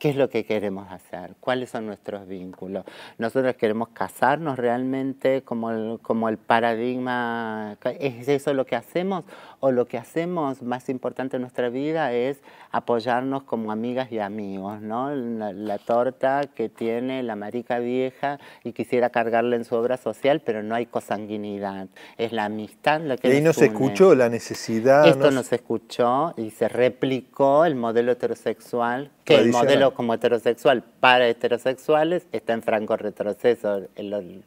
¿Qué 0.00 0.08
es 0.08 0.16
lo 0.16 0.30
que 0.30 0.46
queremos 0.46 0.90
hacer? 0.90 1.34
¿Cuáles 1.40 1.68
son 1.68 1.84
nuestros 1.84 2.26
vínculos? 2.26 2.86
Nosotros 3.18 3.54
queremos 3.56 3.90
casarnos 3.90 4.58
realmente 4.58 5.42
como 5.42 5.70
el, 5.70 5.98
como 6.00 6.30
el 6.30 6.38
paradigma, 6.38 7.76
¿es 7.84 8.26
eso 8.26 8.54
lo 8.54 8.64
que 8.64 8.76
hacemos? 8.76 9.24
¿O 9.60 9.70
lo 9.72 9.86
que 9.86 9.98
hacemos 9.98 10.62
más 10.62 10.88
importante 10.88 11.36
en 11.36 11.42
nuestra 11.42 11.68
vida 11.68 12.12
es 12.12 12.38
apoyarnos 12.72 13.42
como 13.42 13.72
amigas 13.72 14.10
y 14.10 14.18
amigos? 14.18 14.80
¿no? 14.80 15.14
La, 15.14 15.78
torta 15.78 16.42
que 16.54 16.68
tiene 16.68 17.22
la 17.22 17.36
marica 17.36 17.78
vieja 17.78 18.38
y 18.64 18.72
quisiera 18.72 19.10
cargarla 19.10 19.56
en 19.56 19.64
su 19.64 19.74
obra 19.74 19.96
social, 19.96 20.40
pero 20.40 20.62
no 20.62 20.74
hay 20.74 20.86
cosanguinidad. 20.86 21.88
Es 22.16 22.32
la 22.32 22.46
amistad 22.46 23.00
la 23.02 23.16
que... 23.16 23.28
Y 23.28 23.32
ahí 23.32 23.40
no 23.42 23.52
se 23.52 23.66
escuchó 23.66 24.14
la 24.14 24.28
necesidad. 24.28 25.06
Esto 25.06 25.30
no 25.30 25.42
se 25.42 25.56
escuchó 25.56 26.32
y 26.36 26.50
se 26.50 26.68
replicó 26.68 27.64
el 27.64 27.74
modelo 27.74 28.12
heterosexual 28.12 29.10
que 29.24 29.36
el 29.36 29.50
modelo 29.50 29.94
como 29.94 30.14
heterosexual 30.14 30.82
para 31.00 31.28
heterosexuales 31.28 32.26
está 32.32 32.52
en 32.52 32.62
franco 32.62 32.96
retroceso. 32.96 33.76
El, 33.76 34.12
el, 34.12 34.44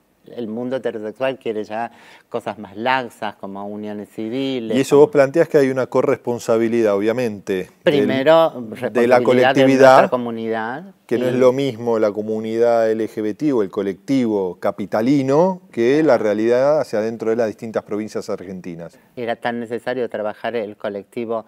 mundo 0.48 0.78
heterosexual 0.78 1.38
quiere 1.38 1.64
ya 1.64 1.92
cosas 2.30 2.60
más 2.60 2.76
laxas, 2.76 3.36
como 3.36 3.66
uniones 3.68 4.10
civiles. 4.10 4.78
Y 4.78 4.82
eso 4.82 4.98
vos 4.98 5.10
planteas 5.10 5.48
que 5.48 5.58
hay 5.58 5.70
una 5.70 5.88
corresponsabilidad, 5.88 6.96
obviamente. 6.96 7.70
Primero, 7.84 8.52
de 8.92 9.08
la 9.08 9.22
colectividad. 9.22 10.04
De 10.04 10.10
comunidad. 10.10 10.94
Que 11.06 11.18
no 11.18 11.28
es 11.28 11.36
lo 11.36 11.52
mismo 11.52 12.00
la 12.00 12.12
comunidad 12.12 12.92
LGBT 12.92 13.54
o 13.54 13.62
el 13.62 13.70
colectivo 13.70 14.60
capitalino 14.60 15.62
que 15.72 16.02
la 16.02 16.18
realidad 16.18 16.80
hacia 16.80 17.02
dentro 17.02 17.30
de 17.30 17.36
las 17.36 17.48
distintas 17.48 17.84
provincias 17.84 18.30
argentinas. 18.30 18.98
Era 19.16 19.36
tan 19.36 19.60
necesario 19.60 20.10
trabajar 20.10 20.56
el 20.56 20.76
colectivo 20.78 21.46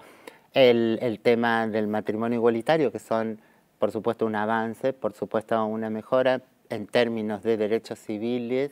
el, 0.55 1.19
tema 1.21 1.67
del 1.67 1.87
matrimonio 1.87 2.37
igualitario, 2.37 2.91
que 2.91 2.99
son, 2.99 3.39
por 3.77 3.91
supuesto, 3.91 4.25
un 4.25 4.35
avance, 4.35 4.93
por 4.93 5.13
supuesto, 5.13 5.63
una 5.65 5.89
mejora 5.89 6.41
en 6.69 6.87
términos 6.87 7.43
de 7.43 7.57
derechos 7.57 7.99
civiles, 7.99 8.71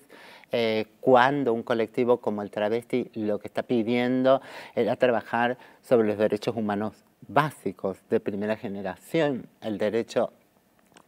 eh, 0.51 0.85
cuando 1.01 1.53
un 1.53 1.63
colectivo 1.63 2.17
como 2.17 2.41
el 2.41 2.51
travesti 2.51 3.09
lo 3.15 3.39
que 3.39 3.47
está 3.47 3.63
pidiendo 3.63 4.41
era 4.75 4.95
trabajar 4.95 5.57
sobre 5.81 6.07
los 6.07 6.17
derechos 6.17 6.55
humanos 6.55 7.03
básicos 7.27 7.97
de 8.09 8.19
primera 8.19 8.55
generación, 8.55 9.47
el 9.61 9.77
derecho 9.77 10.31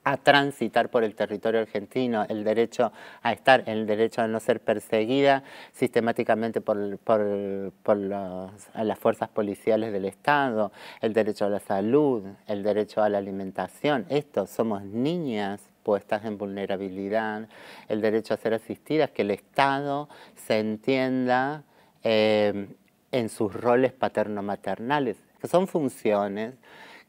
a 0.06 0.18
transitar 0.18 0.90
por 0.90 1.04
el 1.04 1.16
territorio 1.16 1.62
argentino, 1.62 2.26
el 2.30 2.44
derecho 2.44 2.94
a 3.24 3.34
estar, 3.34 3.64
el 3.66 3.88
derecho 3.88 4.22
a 4.22 4.28
no 4.28 4.40
ser 4.40 4.62
perseguida 4.62 5.44
sistemáticamente 5.74 6.62
por, 6.62 7.00
por, 7.00 7.98
las 7.98 9.00
fuerzas 9.00 9.30
policiales 9.30 9.92
del 9.92 10.06
Estado, 10.06 10.72
el 11.02 11.12
derecho 11.12 11.46
a 11.46 11.50
la 11.50 11.60
salud, 11.60 12.24
el 12.48 12.62
derecho 12.62 13.02
a 13.02 13.10
la 13.10 13.18
alimentación. 13.18 14.06
Esto, 14.10 14.46
somos 14.46 14.84
niñas 14.84 15.62
puestas 15.86 16.26
en 16.26 16.40
vulnerabilidad, 16.40 17.48
el 17.88 18.02
derecho 18.02 18.34
a 18.34 18.38
ser 18.38 18.56
asistidas, 18.56 19.12
que 19.12 19.22
el 19.22 19.30
Estado 19.32 20.10
se 20.36 20.58
entienda 20.58 21.64
eh, 22.04 22.68
en 23.12 23.30
sus 23.30 23.54
roles 23.54 23.94
paterno-maternales, 23.94 25.18
que 25.40 25.48
son 25.48 25.68
funciones 25.68 26.56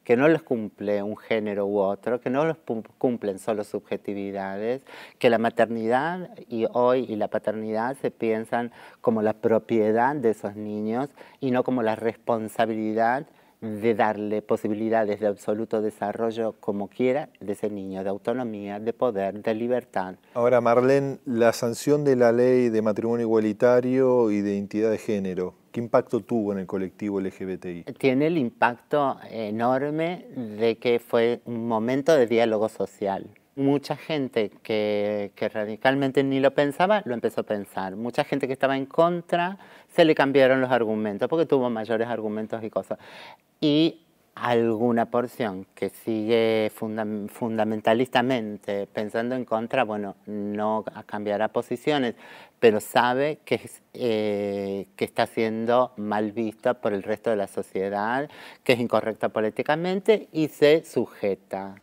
que 0.04 0.16
no 0.16 0.28
los 0.28 0.44
cumple 0.44 1.02
un 1.02 1.16
género 1.16 1.66
u 1.66 1.78
otro, 1.78 2.20
que 2.20 2.30
no 2.30 2.44
los 2.44 2.58
cumplen 2.96 3.40
solo 3.40 3.64
subjetividades, 3.64 4.82
que 5.18 5.30
la 5.30 5.38
maternidad 5.38 6.30
y 6.48 6.66
hoy 6.72 7.06
y 7.08 7.16
la 7.16 7.26
paternidad 7.26 7.96
se 7.96 8.12
piensan 8.12 8.70
como 9.00 9.20
la 9.20 9.32
propiedad 9.32 10.14
de 10.14 10.30
esos 10.30 10.54
niños 10.54 11.08
y 11.40 11.50
no 11.50 11.64
como 11.64 11.82
la 11.82 11.96
responsabilidad 11.96 13.26
de 13.66 13.94
darle 13.94 14.42
posibilidades 14.42 15.20
de 15.20 15.26
absoluto 15.26 15.82
desarrollo 15.82 16.54
como 16.60 16.88
quiera 16.88 17.28
de 17.40 17.52
ese 17.52 17.70
niño, 17.70 18.02
de 18.04 18.10
autonomía, 18.10 18.78
de 18.80 18.92
poder, 18.92 19.42
de 19.42 19.54
libertad. 19.54 20.16
Ahora, 20.34 20.60
Marlene, 20.60 21.18
la 21.24 21.52
sanción 21.52 22.04
de 22.04 22.16
la 22.16 22.32
ley 22.32 22.68
de 22.68 22.82
matrimonio 22.82 23.26
igualitario 23.26 24.30
y 24.30 24.40
de 24.40 24.54
identidad 24.54 24.90
de 24.90 24.98
género, 24.98 25.54
¿qué 25.72 25.80
impacto 25.80 26.20
tuvo 26.20 26.52
en 26.52 26.58
el 26.58 26.66
colectivo 26.66 27.20
LGBTI? 27.20 27.84
Tiene 27.98 28.28
el 28.28 28.38
impacto 28.38 29.18
enorme 29.30 30.26
de 30.58 30.78
que 30.78 30.98
fue 30.98 31.40
un 31.44 31.66
momento 31.66 32.16
de 32.16 32.26
diálogo 32.26 32.68
social 32.68 33.28
mucha 33.56 33.96
gente 33.96 34.50
que, 34.62 35.32
radicalmente 35.52 36.22
ni 36.22 36.40
lo 36.40 36.52
pensaba, 36.52 37.02
lo 37.04 37.14
empezó 37.14 37.40
a 37.40 37.44
pensar. 37.44 37.96
Mucha 37.96 38.22
gente 38.22 38.46
que 38.46 38.52
estaba 38.52 38.76
en 38.76 38.86
contra, 38.86 39.58
se 39.96 40.04
le 40.04 40.14
cambiaron 40.14 40.60
los 40.60 40.70
argumentos, 40.70 41.28
porque 41.28 41.46
tuvo 41.46 41.68
mayores 41.70 42.06
argumentos 42.06 42.62
y 42.62 42.70
cosas. 42.70 43.00
Y 43.60 44.02
alguna 44.34 45.10
porción 45.10 45.66
que 45.74 45.88
sigue 45.88 46.70
fundamentalistamente 46.74 48.86
pensando 48.86 49.34
en 49.34 49.46
contra, 49.46 49.84
bueno, 49.84 50.14
no 50.26 50.84
cambiará 51.06 51.48
posiciones, 51.48 52.14
pero 52.60 52.80
sabe 52.80 53.38
que, 53.46 53.70
eh, 53.94 54.88
que 54.94 55.06
está 55.06 55.26
siendo 55.26 55.92
mal 55.96 56.32
vista 56.32 56.74
por 56.74 56.92
el 56.92 57.02
resto 57.02 57.30
de 57.30 57.36
la 57.36 57.46
sociedad, 57.46 58.28
que 58.62 58.74
es 58.74 58.80
incorrecta 58.80 59.30
políticamente 59.30 60.28
y 60.32 60.48
se 60.48 60.84
sujeta 60.84 61.76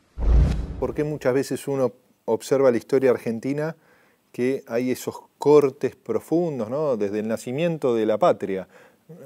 por 0.84 0.94
qué 0.94 1.06
muchas 1.06 1.34
veces 1.34 1.66
uno 1.70 1.94
observa 2.26 2.70
la 2.70 2.76
historia 2.76 3.12
argentina 3.12 3.78
que 4.34 4.64
hay 4.68 4.92
esos 4.92 5.16
cortes 5.38 5.96
profundos, 5.96 6.70
¿no? 6.70 6.98
desde 6.98 7.20
el 7.20 7.28
nacimiento 7.28 7.94
de 7.96 8.08
la 8.08 8.18
patria, 8.18 8.68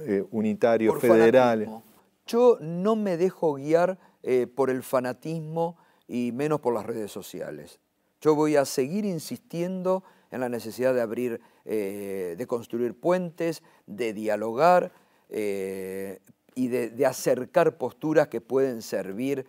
eh, 0.06 0.24
unitario, 0.32 1.00
federal. 1.00 1.82
Yo 2.28 2.58
no 2.60 2.98
me 2.98 3.15
dejo 3.15 3.54
guiar 3.54 3.98
eh, 4.22 4.48
por 4.54 4.70
el 4.70 4.84
fanatismo 4.84 5.78
y 6.10 6.34
menos 6.34 6.60
por 6.60 6.74
las 6.74 6.86
redes 6.86 7.10
sociales. 7.10 7.80
Yo 8.20 8.36
voy 8.36 8.58
a 8.58 8.65
seguir 8.65 9.06
insistiendo 9.06 10.04
en 10.30 10.41
la 10.41 10.50
necesidad 10.50 10.93
de 10.93 11.00
abrir, 11.00 11.39
eh, 11.63 12.36
de 12.38 12.48
construir 12.48 12.93
puentes, 12.93 13.63
de 13.86 14.13
dialogar 14.13 14.91
y 15.30 16.67
de 16.67 17.06
acercar 17.06 17.78
posturas 17.78 18.30
que 18.30 18.39
pueden 18.39 18.82
servir 18.82 19.46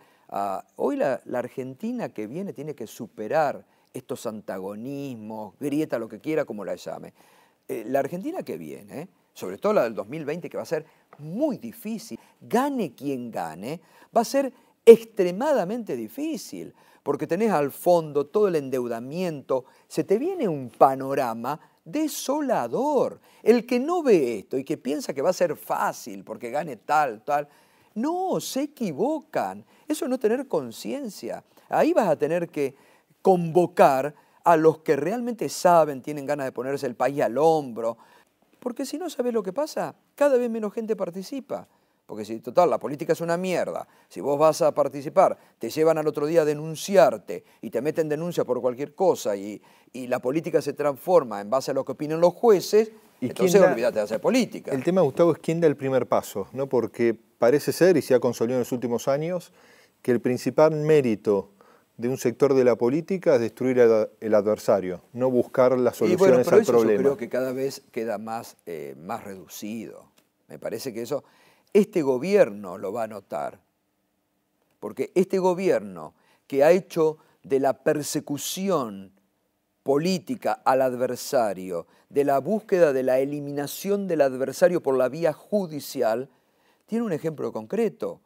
hoy 0.75 0.97
la, 0.97 1.21
Argentina 1.33 2.09
que 2.09 2.27
viene 2.27 2.53
tiene 2.53 2.75
que 2.75 2.85
superar 2.85 3.65
estos 3.93 4.25
antagonismos, 4.25 5.53
grieta, 5.59 5.99
lo 5.99 6.07
que 6.07 6.19
quiera, 6.19 6.45
como 6.45 6.63
la 6.63 6.75
llame. 6.75 7.13
Eh, 7.67 7.85
la 7.87 7.99
Argentina 7.99 8.43
que 8.43 8.57
viene, 8.57 9.09
sobre 9.33 9.57
todo 9.57 9.73
la 9.73 9.83
del 9.83 9.95
2020, 9.95 10.49
que 10.49 10.57
va 10.57 10.63
a 10.63 10.65
ser 10.65 10.85
muy 11.19 11.57
difícil, 11.57 12.19
gane 12.41 12.93
quien 12.93 13.31
gane, 13.31 13.81
va 14.15 14.21
a 14.21 14.25
ser 14.25 14.53
extremadamente 14.85 15.95
difícil, 15.95 16.73
porque 17.03 17.27
tenés 17.27 17.51
al 17.51 17.71
fondo 17.71 18.27
todo 18.27 18.47
el 18.47 18.55
endeudamiento, 18.55 19.65
se 19.87 20.03
te 20.03 20.17
viene 20.17 20.47
un 20.47 20.69
panorama 20.69 21.59
desolador. 21.85 23.19
El 23.43 23.65
que 23.65 23.79
no 23.79 24.03
ve 24.03 24.39
esto 24.39 24.57
y 24.57 24.63
que 24.63 24.77
piensa 24.77 25.13
que 25.13 25.21
va 25.21 25.29
a 25.29 25.33
ser 25.33 25.55
fácil 25.55 26.23
porque 26.23 26.51
gane 26.51 26.77
tal, 26.77 27.23
tal, 27.23 27.47
no, 27.95 28.39
se 28.39 28.63
equivocan. 28.63 29.65
Eso 29.87 30.05
es 30.05 30.09
no 30.09 30.19
tener 30.19 30.47
conciencia. 30.47 31.43
Ahí 31.69 31.93
vas 31.93 32.07
a 32.07 32.17
tener 32.17 32.49
que 32.49 32.75
convocar 33.21 34.15
a 34.43 34.57
los 34.57 34.79
que 34.79 34.95
realmente 34.95 35.49
saben, 35.49 36.01
tienen 36.01 36.25
ganas 36.25 36.45
de 36.45 36.51
ponerse 36.51 36.87
el 36.87 36.95
país 36.95 37.21
al 37.21 37.37
hombro. 37.37 37.97
Porque 38.59 38.85
si 38.85 38.97
no 38.97 39.09
sabes 39.09 39.33
lo 39.33 39.43
que 39.43 39.53
pasa, 39.53 39.95
cada 40.15 40.37
vez 40.37 40.49
menos 40.49 40.73
gente 40.73 40.95
participa. 40.95 41.67
Porque 42.09 42.25
si 42.25 42.39
total, 42.39 42.71
la 42.71 42.79
política 42.79 43.13
es 43.13 43.21
una 43.21 43.37
mierda, 43.37 43.87
si 44.07 44.19
vos 44.19 44.39
vas 44.39 44.63
a 44.63 44.73
participar, 44.73 45.37
te 45.59 45.69
llevan 45.69 45.99
al 45.99 46.07
otro 46.07 46.25
día 46.25 46.41
a 46.41 46.45
denunciarte 46.45 47.43
y 47.61 47.69
te 47.69 47.83
meten 47.83 48.09
denuncia 48.09 48.43
por 48.43 48.59
cualquier 48.61 48.95
cosa 48.95 49.35
y, 49.35 49.61
la 49.93 50.17
política 50.17 50.59
se 50.59 50.73
transforma 50.73 51.39
en 51.39 51.51
base 51.51 51.69
a 51.69 51.75
lo 51.75 51.85
que 51.85 51.91
opinen 51.91 52.19
los 52.19 52.33
jueces, 52.33 52.91
entonces 53.21 53.61
olvídate 53.61 53.99
de 53.99 54.01
hacer 54.05 54.19
política. 54.19 54.71
El 54.71 54.83
tema, 54.83 55.01
Gustavo, 55.01 55.33
es 55.33 55.37
quién 55.37 55.61
da 55.61 55.67
el 55.67 55.75
primer 55.77 56.07
paso, 56.07 56.47
¿no? 56.53 56.67
Porque 56.67 57.13
parece 57.13 57.71
ser, 57.71 57.95
y 57.95 58.01
se 58.01 58.15
ha 58.15 58.19
consolidado 58.19 58.57
en 58.57 58.61
los 58.61 58.71
últimos 58.71 59.07
años, 59.07 59.51
que 60.01 60.11
el 60.11 60.19
principal 60.19 60.71
mérito 60.71 61.51
de 61.99 62.07
un 62.07 62.17
sector 62.17 62.53
de 62.53 62.63
la 62.63 62.77
política 62.77 63.35
es 63.35 63.41
destruir 63.41 63.77
el 63.77 64.33
adversario, 64.33 65.01
no 65.11 65.29
buscar 65.29 65.77
las 65.77 65.97
soluciones 65.97 66.47
al 66.47 66.63
problema. 66.63 66.93
Yo 66.93 66.99
creo 66.99 67.17
que 67.17 67.27
cada 67.27 67.51
vez 67.51 67.81
queda 67.91 68.17
más, 68.17 68.55
eh, 68.65 68.95
más 68.97 69.25
reducido. 69.25 70.05
Me 70.47 70.57
parece 70.57 70.93
que 70.93 71.01
eso, 71.01 71.25
este 71.73 72.01
gobierno 72.01 72.77
lo 72.77 72.93
va 72.93 73.03
a 73.03 73.07
notar, 73.07 73.59
porque 74.79 75.11
este 75.13 75.39
gobierno 75.39 76.13
que 76.47 76.63
ha 76.63 76.71
hecho 76.71 77.17
de 77.43 77.59
la 77.59 77.73
persecución 77.83 79.11
política 79.83 80.53
al 80.53 80.81
adversario, 80.81 81.85
de 82.07 82.23
la 82.23 82.39
búsqueda 82.39 82.93
de 82.93 83.03
la 83.03 83.19
eliminación 83.19 84.07
del 84.07 84.21
adversario 84.21 84.81
por 84.81 84.97
la 84.97 85.09
vía 85.09 85.33
judicial, 85.33 86.29
tiene 86.85 87.03
un 87.03 87.11
ejemplo 87.11 87.51
concreto 87.51 88.21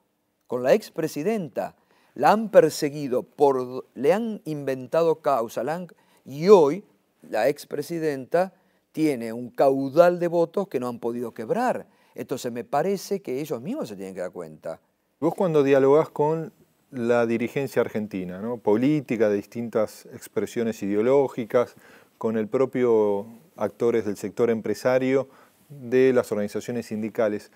con 0.45 0.61
la 0.61 0.73
expresidenta. 0.73 1.75
La 2.15 2.31
han 2.31 2.49
perseguido, 2.49 3.23
por, 3.23 3.85
le 3.95 4.13
han 4.13 4.41
inventado 4.45 5.15
causa, 5.21 5.63
y 6.25 6.49
hoy 6.49 6.83
la 7.29 7.49
expresidenta 7.49 8.53
tiene 8.91 9.33
un 9.33 9.49
caudal 9.49 10.19
de 10.19 10.27
votos 10.27 10.67
que 10.67 10.79
no 10.79 10.87
han 10.87 10.99
podido 10.99 11.33
quebrar. 11.33 11.87
Entonces 12.15 12.51
me 12.51 12.63
parece 12.63 13.21
que 13.21 13.41
ellos 13.41 13.59
mismos 13.61 13.89
se 13.89 13.95
tienen 13.95 14.13
que 14.13 14.21
dar 14.21 14.31
cuenta. 14.31 14.79
Vos 15.19 15.33
cuando 15.35 15.63
dialogás 15.63 16.09
con 16.09 16.53
la 16.91 17.25
dirigencia 17.25 17.81
argentina, 17.81 18.39
¿no? 18.39 18.57
política 18.57 19.29
de 19.29 19.37
distintas 19.37 20.05
expresiones 20.13 20.83
ideológicas, 20.83 21.75
con 22.19 22.37
el 22.37 22.47
propio 22.47 23.25
actores 23.55 24.05
del 24.05 24.15
sector 24.15 24.49
empresario, 24.49 25.27
de 25.69 26.13
las 26.13 26.31
organizaciones 26.31 26.85
sindicales. 26.85 27.51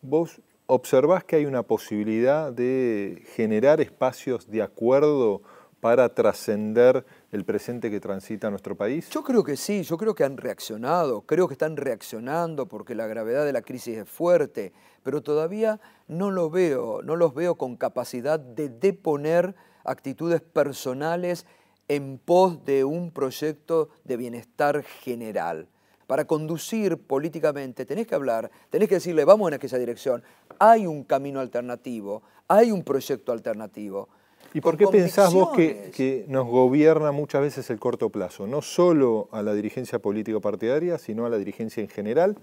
¿Vos 0.00 0.40
observás 0.68 1.24
que 1.24 1.36
hay 1.36 1.46
una 1.46 1.62
posibilidad 1.62 2.52
de 2.52 3.22
generar 3.34 3.80
espacios 3.80 4.50
de 4.50 4.62
acuerdo 4.62 5.42
para 5.80 6.14
trascender 6.14 7.06
el 7.32 7.44
presente 7.44 7.90
que 7.90 8.00
transita 8.00 8.50
nuestro 8.50 8.76
país? 8.76 9.08
Yo 9.10 9.22
creo 9.22 9.42
que 9.42 9.56
sí, 9.56 9.82
yo 9.82 9.96
creo 9.96 10.14
que 10.14 10.24
han 10.24 10.36
reaccionado, 10.36 11.22
creo 11.22 11.48
que 11.48 11.54
están 11.54 11.76
reaccionando 11.76 12.66
porque 12.66 12.94
la 12.94 13.06
gravedad 13.06 13.46
de 13.46 13.52
la 13.52 13.62
crisis 13.62 13.96
es 13.96 14.08
fuerte, 14.08 14.72
pero 15.02 15.22
todavía 15.22 15.80
no 16.06 16.30
lo 16.30 16.50
veo, 16.50 17.00
no 17.02 17.16
los 17.16 17.34
veo 17.34 17.54
con 17.54 17.76
capacidad 17.76 18.38
de 18.38 18.68
deponer 18.68 19.54
actitudes 19.84 20.42
personales 20.42 21.46
en 21.88 22.18
pos 22.18 22.62
de 22.66 22.84
un 22.84 23.10
proyecto 23.10 23.88
de 24.04 24.18
bienestar 24.18 24.82
general. 24.82 25.68
Para 26.08 26.24
conducir 26.24 26.96
políticamente 26.96 27.84
tenés 27.84 28.06
que 28.06 28.14
hablar, 28.14 28.50
tenés 28.70 28.88
que 28.88 28.94
decirle, 28.94 29.26
vamos 29.26 29.48
en 29.48 29.54
aquella 29.54 29.76
dirección, 29.76 30.22
hay 30.58 30.86
un 30.86 31.04
camino 31.04 31.38
alternativo, 31.38 32.22
hay 32.48 32.72
un 32.72 32.82
proyecto 32.82 33.30
alternativo. 33.30 34.08
¿Y 34.54 34.62
por 34.62 34.78
qué 34.78 34.86
pensás 34.86 35.34
vos 35.34 35.50
que, 35.50 36.24
nos 36.26 36.46
gobierna 36.46 37.12
muchas 37.12 37.42
veces 37.42 37.68
el 37.68 37.78
corto 37.78 38.08
plazo? 38.08 38.46
No 38.46 38.62
solo 38.62 39.28
a 39.32 39.42
la 39.42 39.52
dirigencia 39.52 39.98
político 39.98 40.40
partidaria, 40.40 40.96
sino 40.96 41.26
a 41.26 41.28
la 41.28 41.36
dirigencia 41.36 41.82
en 41.82 41.90
general. 41.90 42.38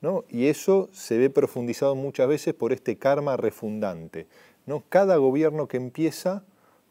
¿no? 0.00 0.24
Y 0.30 0.46
eso 0.46 0.88
se 0.94 1.18
ve 1.18 1.28
profundizado 1.28 1.94
muchas 1.94 2.26
veces 2.26 2.54
por 2.54 2.72
este 2.72 2.96
karma 2.96 3.36
refundante. 3.36 4.26
¿no? 4.64 4.82
Cada 4.88 5.16
gobierno 5.16 5.68
que 5.68 5.76
empieza 5.76 6.42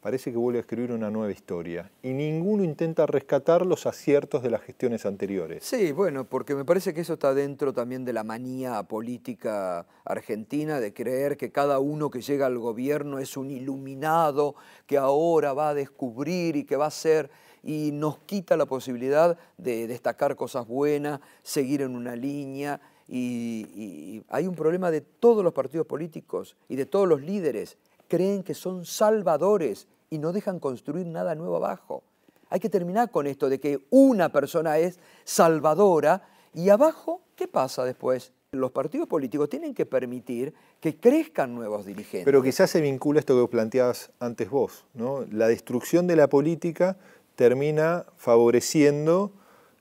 parece 0.03 0.31
que 0.31 0.37
vuelve 0.37 0.59
a 0.59 0.61
escribir 0.61 0.91
una 0.91 1.09
nueva 1.09 1.31
historia 1.31 1.89
y 2.01 2.11
ninguno 2.11 2.61
intenta 2.61 3.05
rescatar 3.05 3.65
los 3.65 3.85
aciertos 3.85 4.43
de 4.43 4.49
las 4.49 4.61
gestiones 4.61 5.05
anteriores. 5.05 5.63
Sí, 5.63 5.93
bueno, 5.93 6.25
porque 6.25 6.55
me 6.55 6.65
parece 6.65 6.93
que 6.93 6.99
eso 6.99 7.13
está 7.13 7.33
dentro 7.33 7.71
también 7.71 8.03
de 8.03 8.11
la 8.11 8.25
manía 8.25 8.83
política 8.83 9.87
argentina 10.03 10.81
de 10.81 10.93
creer 10.93 11.37
que 11.37 11.53
cada 11.53 11.79
uno 11.79 12.09
que 12.09 12.21
llega 12.21 12.47
al 12.47 12.59
gobierno 12.59 13.17
es 13.17 13.37
un 13.37 13.49
iluminado 13.49 14.55
que 14.87 14.97
ahora 14.97 15.53
va 15.53 15.69
a 15.69 15.73
descubrir 15.73 16.57
y 16.57 16.65
que 16.65 16.75
va 16.75 16.87
a 16.87 16.91
ser 16.91 17.31
y 17.63 17.91
nos 17.93 18.17
quita 18.17 18.57
la 18.57 18.65
posibilidad 18.65 19.37
de 19.57 19.87
destacar 19.87 20.35
cosas 20.35 20.67
buenas, 20.67 21.21
seguir 21.43 21.81
en 21.81 21.95
una 21.95 22.17
línea 22.17 22.81
y, 23.07 23.69
y 23.73 24.23
hay 24.27 24.47
un 24.47 24.55
problema 24.55 24.91
de 24.91 24.99
todos 24.99 25.45
los 25.45 25.53
partidos 25.53 25.87
políticos 25.87 26.57
y 26.67 26.75
de 26.75 26.85
todos 26.85 27.07
los 27.07 27.21
líderes 27.21 27.77
creen 28.13 28.43
que 28.43 28.53
son 28.53 28.85
salvadores 28.85 29.87
y 30.11 30.19
no 30.19 30.33
dejan 30.33 30.59
construir 30.59 31.07
nada 31.07 31.33
nuevo 31.33 31.55
abajo. 31.55 32.03
Hay 32.51 32.59
que 32.59 32.69
terminar 32.69 33.09
con 33.09 33.25
esto 33.25 33.49
de 33.49 33.59
que 33.59 33.87
una 33.89 34.29
persona 34.29 34.77
es 34.77 34.99
salvadora 35.23 36.21
y 36.53 36.69
abajo, 36.69 37.21
¿qué 37.35 37.47
pasa 37.47 37.83
después? 37.83 38.31
Los 38.51 38.69
partidos 38.69 39.07
políticos 39.07 39.49
tienen 39.49 39.73
que 39.73 39.87
permitir 39.87 40.53
que 40.79 40.99
crezcan 40.99 41.55
nuevos 41.55 41.87
dirigentes. 41.87 42.23
Pero 42.23 42.43
quizás 42.43 42.69
se 42.69 42.81
vincula 42.81 43.19
esto 43.19 43.41
que 43.41 43.51
planteabas 43.51 44.11
antes 44.19 44.47
vos, 44.47 44.85
¿no? 44.93 45.25
La 45.31 45.47
destrucción 45.47 46.05
de 46.05 46.15
la 46.15 46.27
política 46.27 46.97
termina 47.35 48.05
favoreciendo 48.17 49.31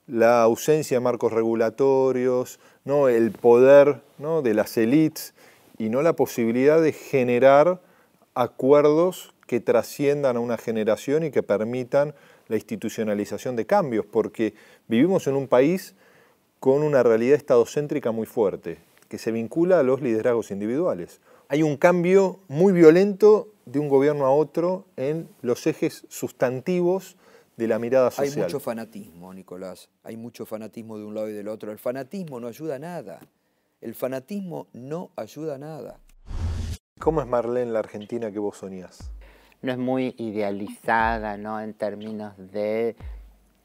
la 0.07 0.41
ausencia 0.41 0.97
de 0.97 1.01
marcos 1.01 1.33
regulatorios, 1.33 2.59
¿no? 2.83 3.09
el 3.09 3.29
poder 3.29 4.01
de 4.41 4.53
las 4.55 4.75
élites 4.77 5.35
y 5.77 5.89
no 5.89 6.01
la 6.01 6.13
posibilidad 6.13 6.81
de 6.81 6.93
generar 6.93 7.79
acuerdos 8.35 9.33
que 9.47 9.59
trasciendan 9.59 10.37
a 10.37 10.39
una 10.39 10.57
generación 10.57 11.23
y 11.23 11.31
que 11.31 11.43
permitan 11.43 12.13
la 12.47 12.55
institucionalización 12.55 13.55
de 13.55 13.65
cambios, 13.65 14.05
porque 14.05 14.53
vivimos 14.87 15.27
en 15.27 15.35
un 15.35 15.47
país 15.47 15.95
con 16.59 16.81
una 16.83 17.03
realidad 17.03 17.35
estadocéntrica 17.35 18.11
muy 18.11 18.25
fuerte, 18.25 18.77
que 19.09 19.17
se 19.17 19.31
vincula 19.31 19.79
a 19.79 19.83
los 19.83 20.01
liderazgos 20.01 20.51
individuales. 20.51 21.19
Hay 21.49 21.61
un 21.61 21.77
cambio 21.77 22.39
muy 22.47 22.73
violento 22.73 23.49
de 23.65 23.79
un 23.79 23.89
gobierno 23.89 24.25
a 24.25 24.31
otro 24.31 24.85
en 24.97 25.27
los 25.41 25.67
ejes 25.67 26.05
sustantivos 26.09 27.17
de 27.57 27.67
la 27.67 27.79
mirada 27.79 28.11
social. 28.11 28.33
Hay 28.33 28.43
mucho 28.43 28.59
fanatismo, 28.59 29.33
Nicolás. 29.33 29.89
Hay 30.03 30.17
mucho 30.17 30.45
fanatismo 30.45 30.97
de 30.97 31.05
un 31.05 31.13
lado 31.13 31.29
y 31.29 31.33
del 31.33 31.47
otro. 31.47 31.71
El 31.71 31.79
fanatismo 31.79 32.39
no 32.39 32.47
ayuda 32.47 32.75
a 32.75 32.79
nada. 32.79 33.19
El 33.81 33.95
fanatismo 33.95 34.67
no 34.73 35.11
ayuda 35.15 35.55
a 35.55 35.57
nada. 35.57 35.99
¿Cómo 37.03 37.19
es 37.19 37.27
Marlene 37.27 37.69
la 37.69 37.79
Argentina 37.79 38.31
que 38.31 38.39
vos 38.39 38.59
soñás? 38.59 39.11
No 39.61 39.73
es 39.73 39.77
muy 39.77 40.15
idealizada, 40.17 41.35
¿no? 41.35 41.59
En 41.59 41.73
términos 41.73 42.33
de 42.37 42.95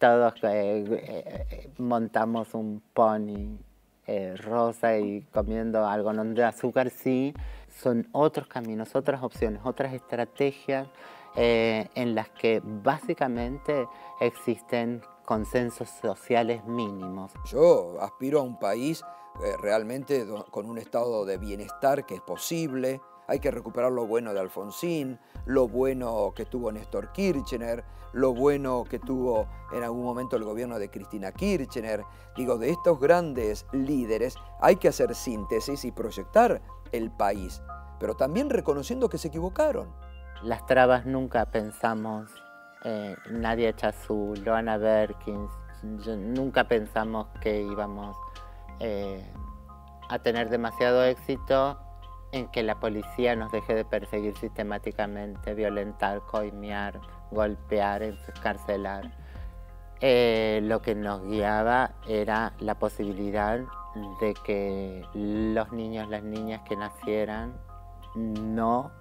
todos 0.00 0.34
eh, 0.42 0.84
eh, 0.90 1.70
montamos 1.78 2.52
un 2.54 2.82
pony 2.92 3.56
eh, 4.08 4.34
rosa 4.36 4.98
y 4.98 5.22
comiendo 5.32 5.86
algodón 5.86 6.34
de 6.34 6.42
azúcar, 6.42 6.90
sí. 6.90 7.32
Son 7.68 8.08
otros 8.10 8.48
caminos, 8.48 8.96
otras 8.96 9.22
opciones, 9.22 9.60
otras 9.62 9.94
estrategias 9.94 10.88
en 11.36 12.16
las 12.16 12.30
que 12.30 12.60
básicamente 12.64 13.86
existen 14.20 15.00
consensos 15.24 15.88
sociales 15.88 16.64
mínimos. 16.64 17.30
Yo 17.48 18.00
aspiro 18.00 18.40
a 18.40 18.42
un 18.42 18.58
país 18.58 19.04
realmente 19.62 20.26
con 20.50 20.68
un 20.68 20.78
estado 20.78 21.24
de 21.24 21.38
bienestar 21.38 22.04
que 22.04 22.16
es 22.16 22.20
posible, 22.22 23.00
hay 23.28 23.40
que 23.40 23.50
recuperar 23.50 23.92
lo 23.92 24.06
bueno 24.06 24.32
de 24.32 24.40
Alfonsín, 24.40 25.18
lo 25.44 25.68
bueno 25.68 26.32
que 26.34 26.46
tuvo 26.46 26.72
Néstor 26.72 27.12
Kirchner, 27.12 27.84
lo 28.14 28.32
bueno 28.32 28.84
que 28.88 28.98
tuvo 28.98 29.46
en 29.70 29.82
algún 29.82 30.02
momento 30.02 30.36
el 30.36 30.44
gobierno 30.44 30.78
de 30.78 30.90
Cristina 30.90 31.30
Kirchner. 31.30 32.04
Digo, 32.36 32.56
de 32.56 32.70
estos 32.70 32.98
grandes 32.98 33.66
líderes 33.72 34.34
hay 34.60 34.76
que 34.76 34.88
hacer 34.88 35.14
síntesis 35.14 35.84
y 35.84 35.92
proyectar 35.92 36.62
el 36.90 37.10
país, 37.10 37.62
pero 38.00 38.16
también 38.16 38.48
reconociendo 38.48 39.10
que 39.10 39.18
se 39.18 39.28
equivocaron. 39.28 39.92
Las 40.42 40.64
trabas 40.64 41.04
nunca 41.04 41.50
pensamos, 41.50 42.30
eh, 42.84 43.14
Nadia 43.30 43.76
Chazú, 43.76 44.34
Loana 44.42 44.78
Berkins, 44.78 45.52
nunca 45.82 46.66
pensamos 46.66 47.26
que 47.42 47.60
íbamos 47.60 48.16
eh, 48.80 49.22
a 50.08 50.18
tener 50.20 50.48
demasiado 50.48 51.04
éxito 51.04 51.78
en 52.32 52.48
que 52.48 52.62
la 52.62 52.78
policía 52.78 53.34
nos 53.36 53.50
deje 53.52 53.74
de 53.74 53.84
perseguir 53.84 54.36
sistemáticamente, 54.36 55.54
violentar, 55.54 56.20
coimear, 56.22 57.00
golpear, 57.30 58.02
encarcelar. 58.02 59.10
Eh, 60.00 60.60
lo 60.62 60.80
que 60.80 60.94
nos 60.94 61.22
guiaba 61.24 61.92
era 62.06 62.52
la 62.60 62.78
posibilidad 62.78 63.60
de 64.20 64.34
que 64.44 65.04
los 65.14 65.72
niños, 65.72 66.08
las 66.08 66.22
niñas 66.22 66.62
que 66.68 66.76
nacieran 66.76 67.54
no 68.14 68.92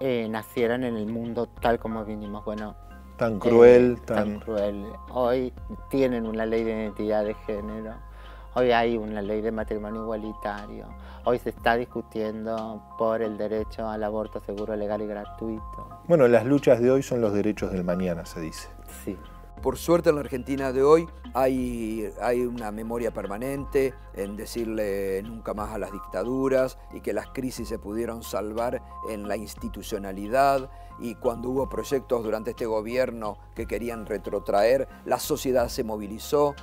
eh, 0.00 0.28
nacieran 0.28 0.84
en 0.84 0.96
el 0.96 1.06
mundo 1.06 1.46
tal 1.46 1.78
como 1.78 2.04
vinimos. 2.04 2.44
Bueno, 2.44 2.74
tan 3.16 3.38
cruel, 3.38 3.96
eh, 3.98 4.02
tan 4.06 4.40
cruel. 4.40 4.86
Hoy 5.10 5.52
tienen 5.88 6.26
una 6.26 6.44
ley 6.44 6.64
de 6.64 6.72
identidad 6.72 7.24
de 7.24 7.34
género 7.46 8.09
Hoy 8.54 8.72
hay 8.72 8.96
una 8.96 9.22
ley 9.22 9.42
de 9.42 9.52
matrimonio 9.52 10.02
igualitario. 10.02 10.88
Hoy 11.24 11.38
se 11.38 11.50
está 11.50 11.76
discutiendo 11.76 12.82
por 12.98 13.22
el 13.22 13.38
derecho 13.38 13.88
al 13.88 14.02
aborto 14.02 14.40
seguro, 14.40 14.74
legal 14.74 15.02
y 15.02 15.06
gratuito. 15.06 15.88
Bueno, 16.08 16.26
las 16.26 16.44
luchas 16.44 16.80
de 16.80 16.90
hoy 16.90 17.04
son 17.04 17.20
los 17.20 17.32
derechos 17.32 17.70
del 17.70 17.84
mañana, 17.84 18.26
se 18.26 18.40
dice. 18.40 18.68
Sí. 19.04 19.16
Por 19.62 19.76
suerte 19.76 20.08
en 20.08 20.16
la 20.16 20.22
Argentina 20.22 20.72
de 20.72 20.82
hoy 20.82 21.06
hay, 21.34 22.10
hay 22.20 22.40
una 22.40 22.72
memoria 22.72 23.12
permanente 23.12 23.94
en 24.14 24.36
decirle 24.36 25.22
nunca 25.22 25.54
más 25.54 25.70
a 25.70 25.78
las 25.78 25.92
dictaduras 25.92 26.78
y 26.92 27.02
que 27.02 27.12
las 27.12 27.28
crisis 27.28 27.68
se 27.68 27.78
pudieron 27.78 28.22
salvar 28.22 28.82
en 29.10 29.28
la 29.28 29.36
institucionalidad 29.36 30.70
y 30.98 31.14
cuando 31.14 31.50
hubo 31.50 31.68
proyectos 31.68 32.24
durante 32.24 32.50
este 32.50 32.66
gobierno 32.66 33.38
que 33.54 33.66
querían 33.66 34.06
retrotraer, 34.06 34.88
la 35.04 35.18
sociedad 35.18 35.68
se 35.68 35.84
movilizó, 35.84 36.54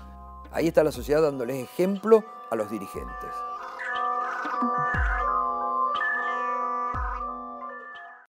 Ahí 0.51 0.67
está 0.67 0.83
la 0.83 0.91
sociedad 0.91 1.21
dándoles 1.21 1.63
ejemplo 1.63 2.23
a 2.49 2.55
los 2.55 2.69
dirigentes. 2.69 3.31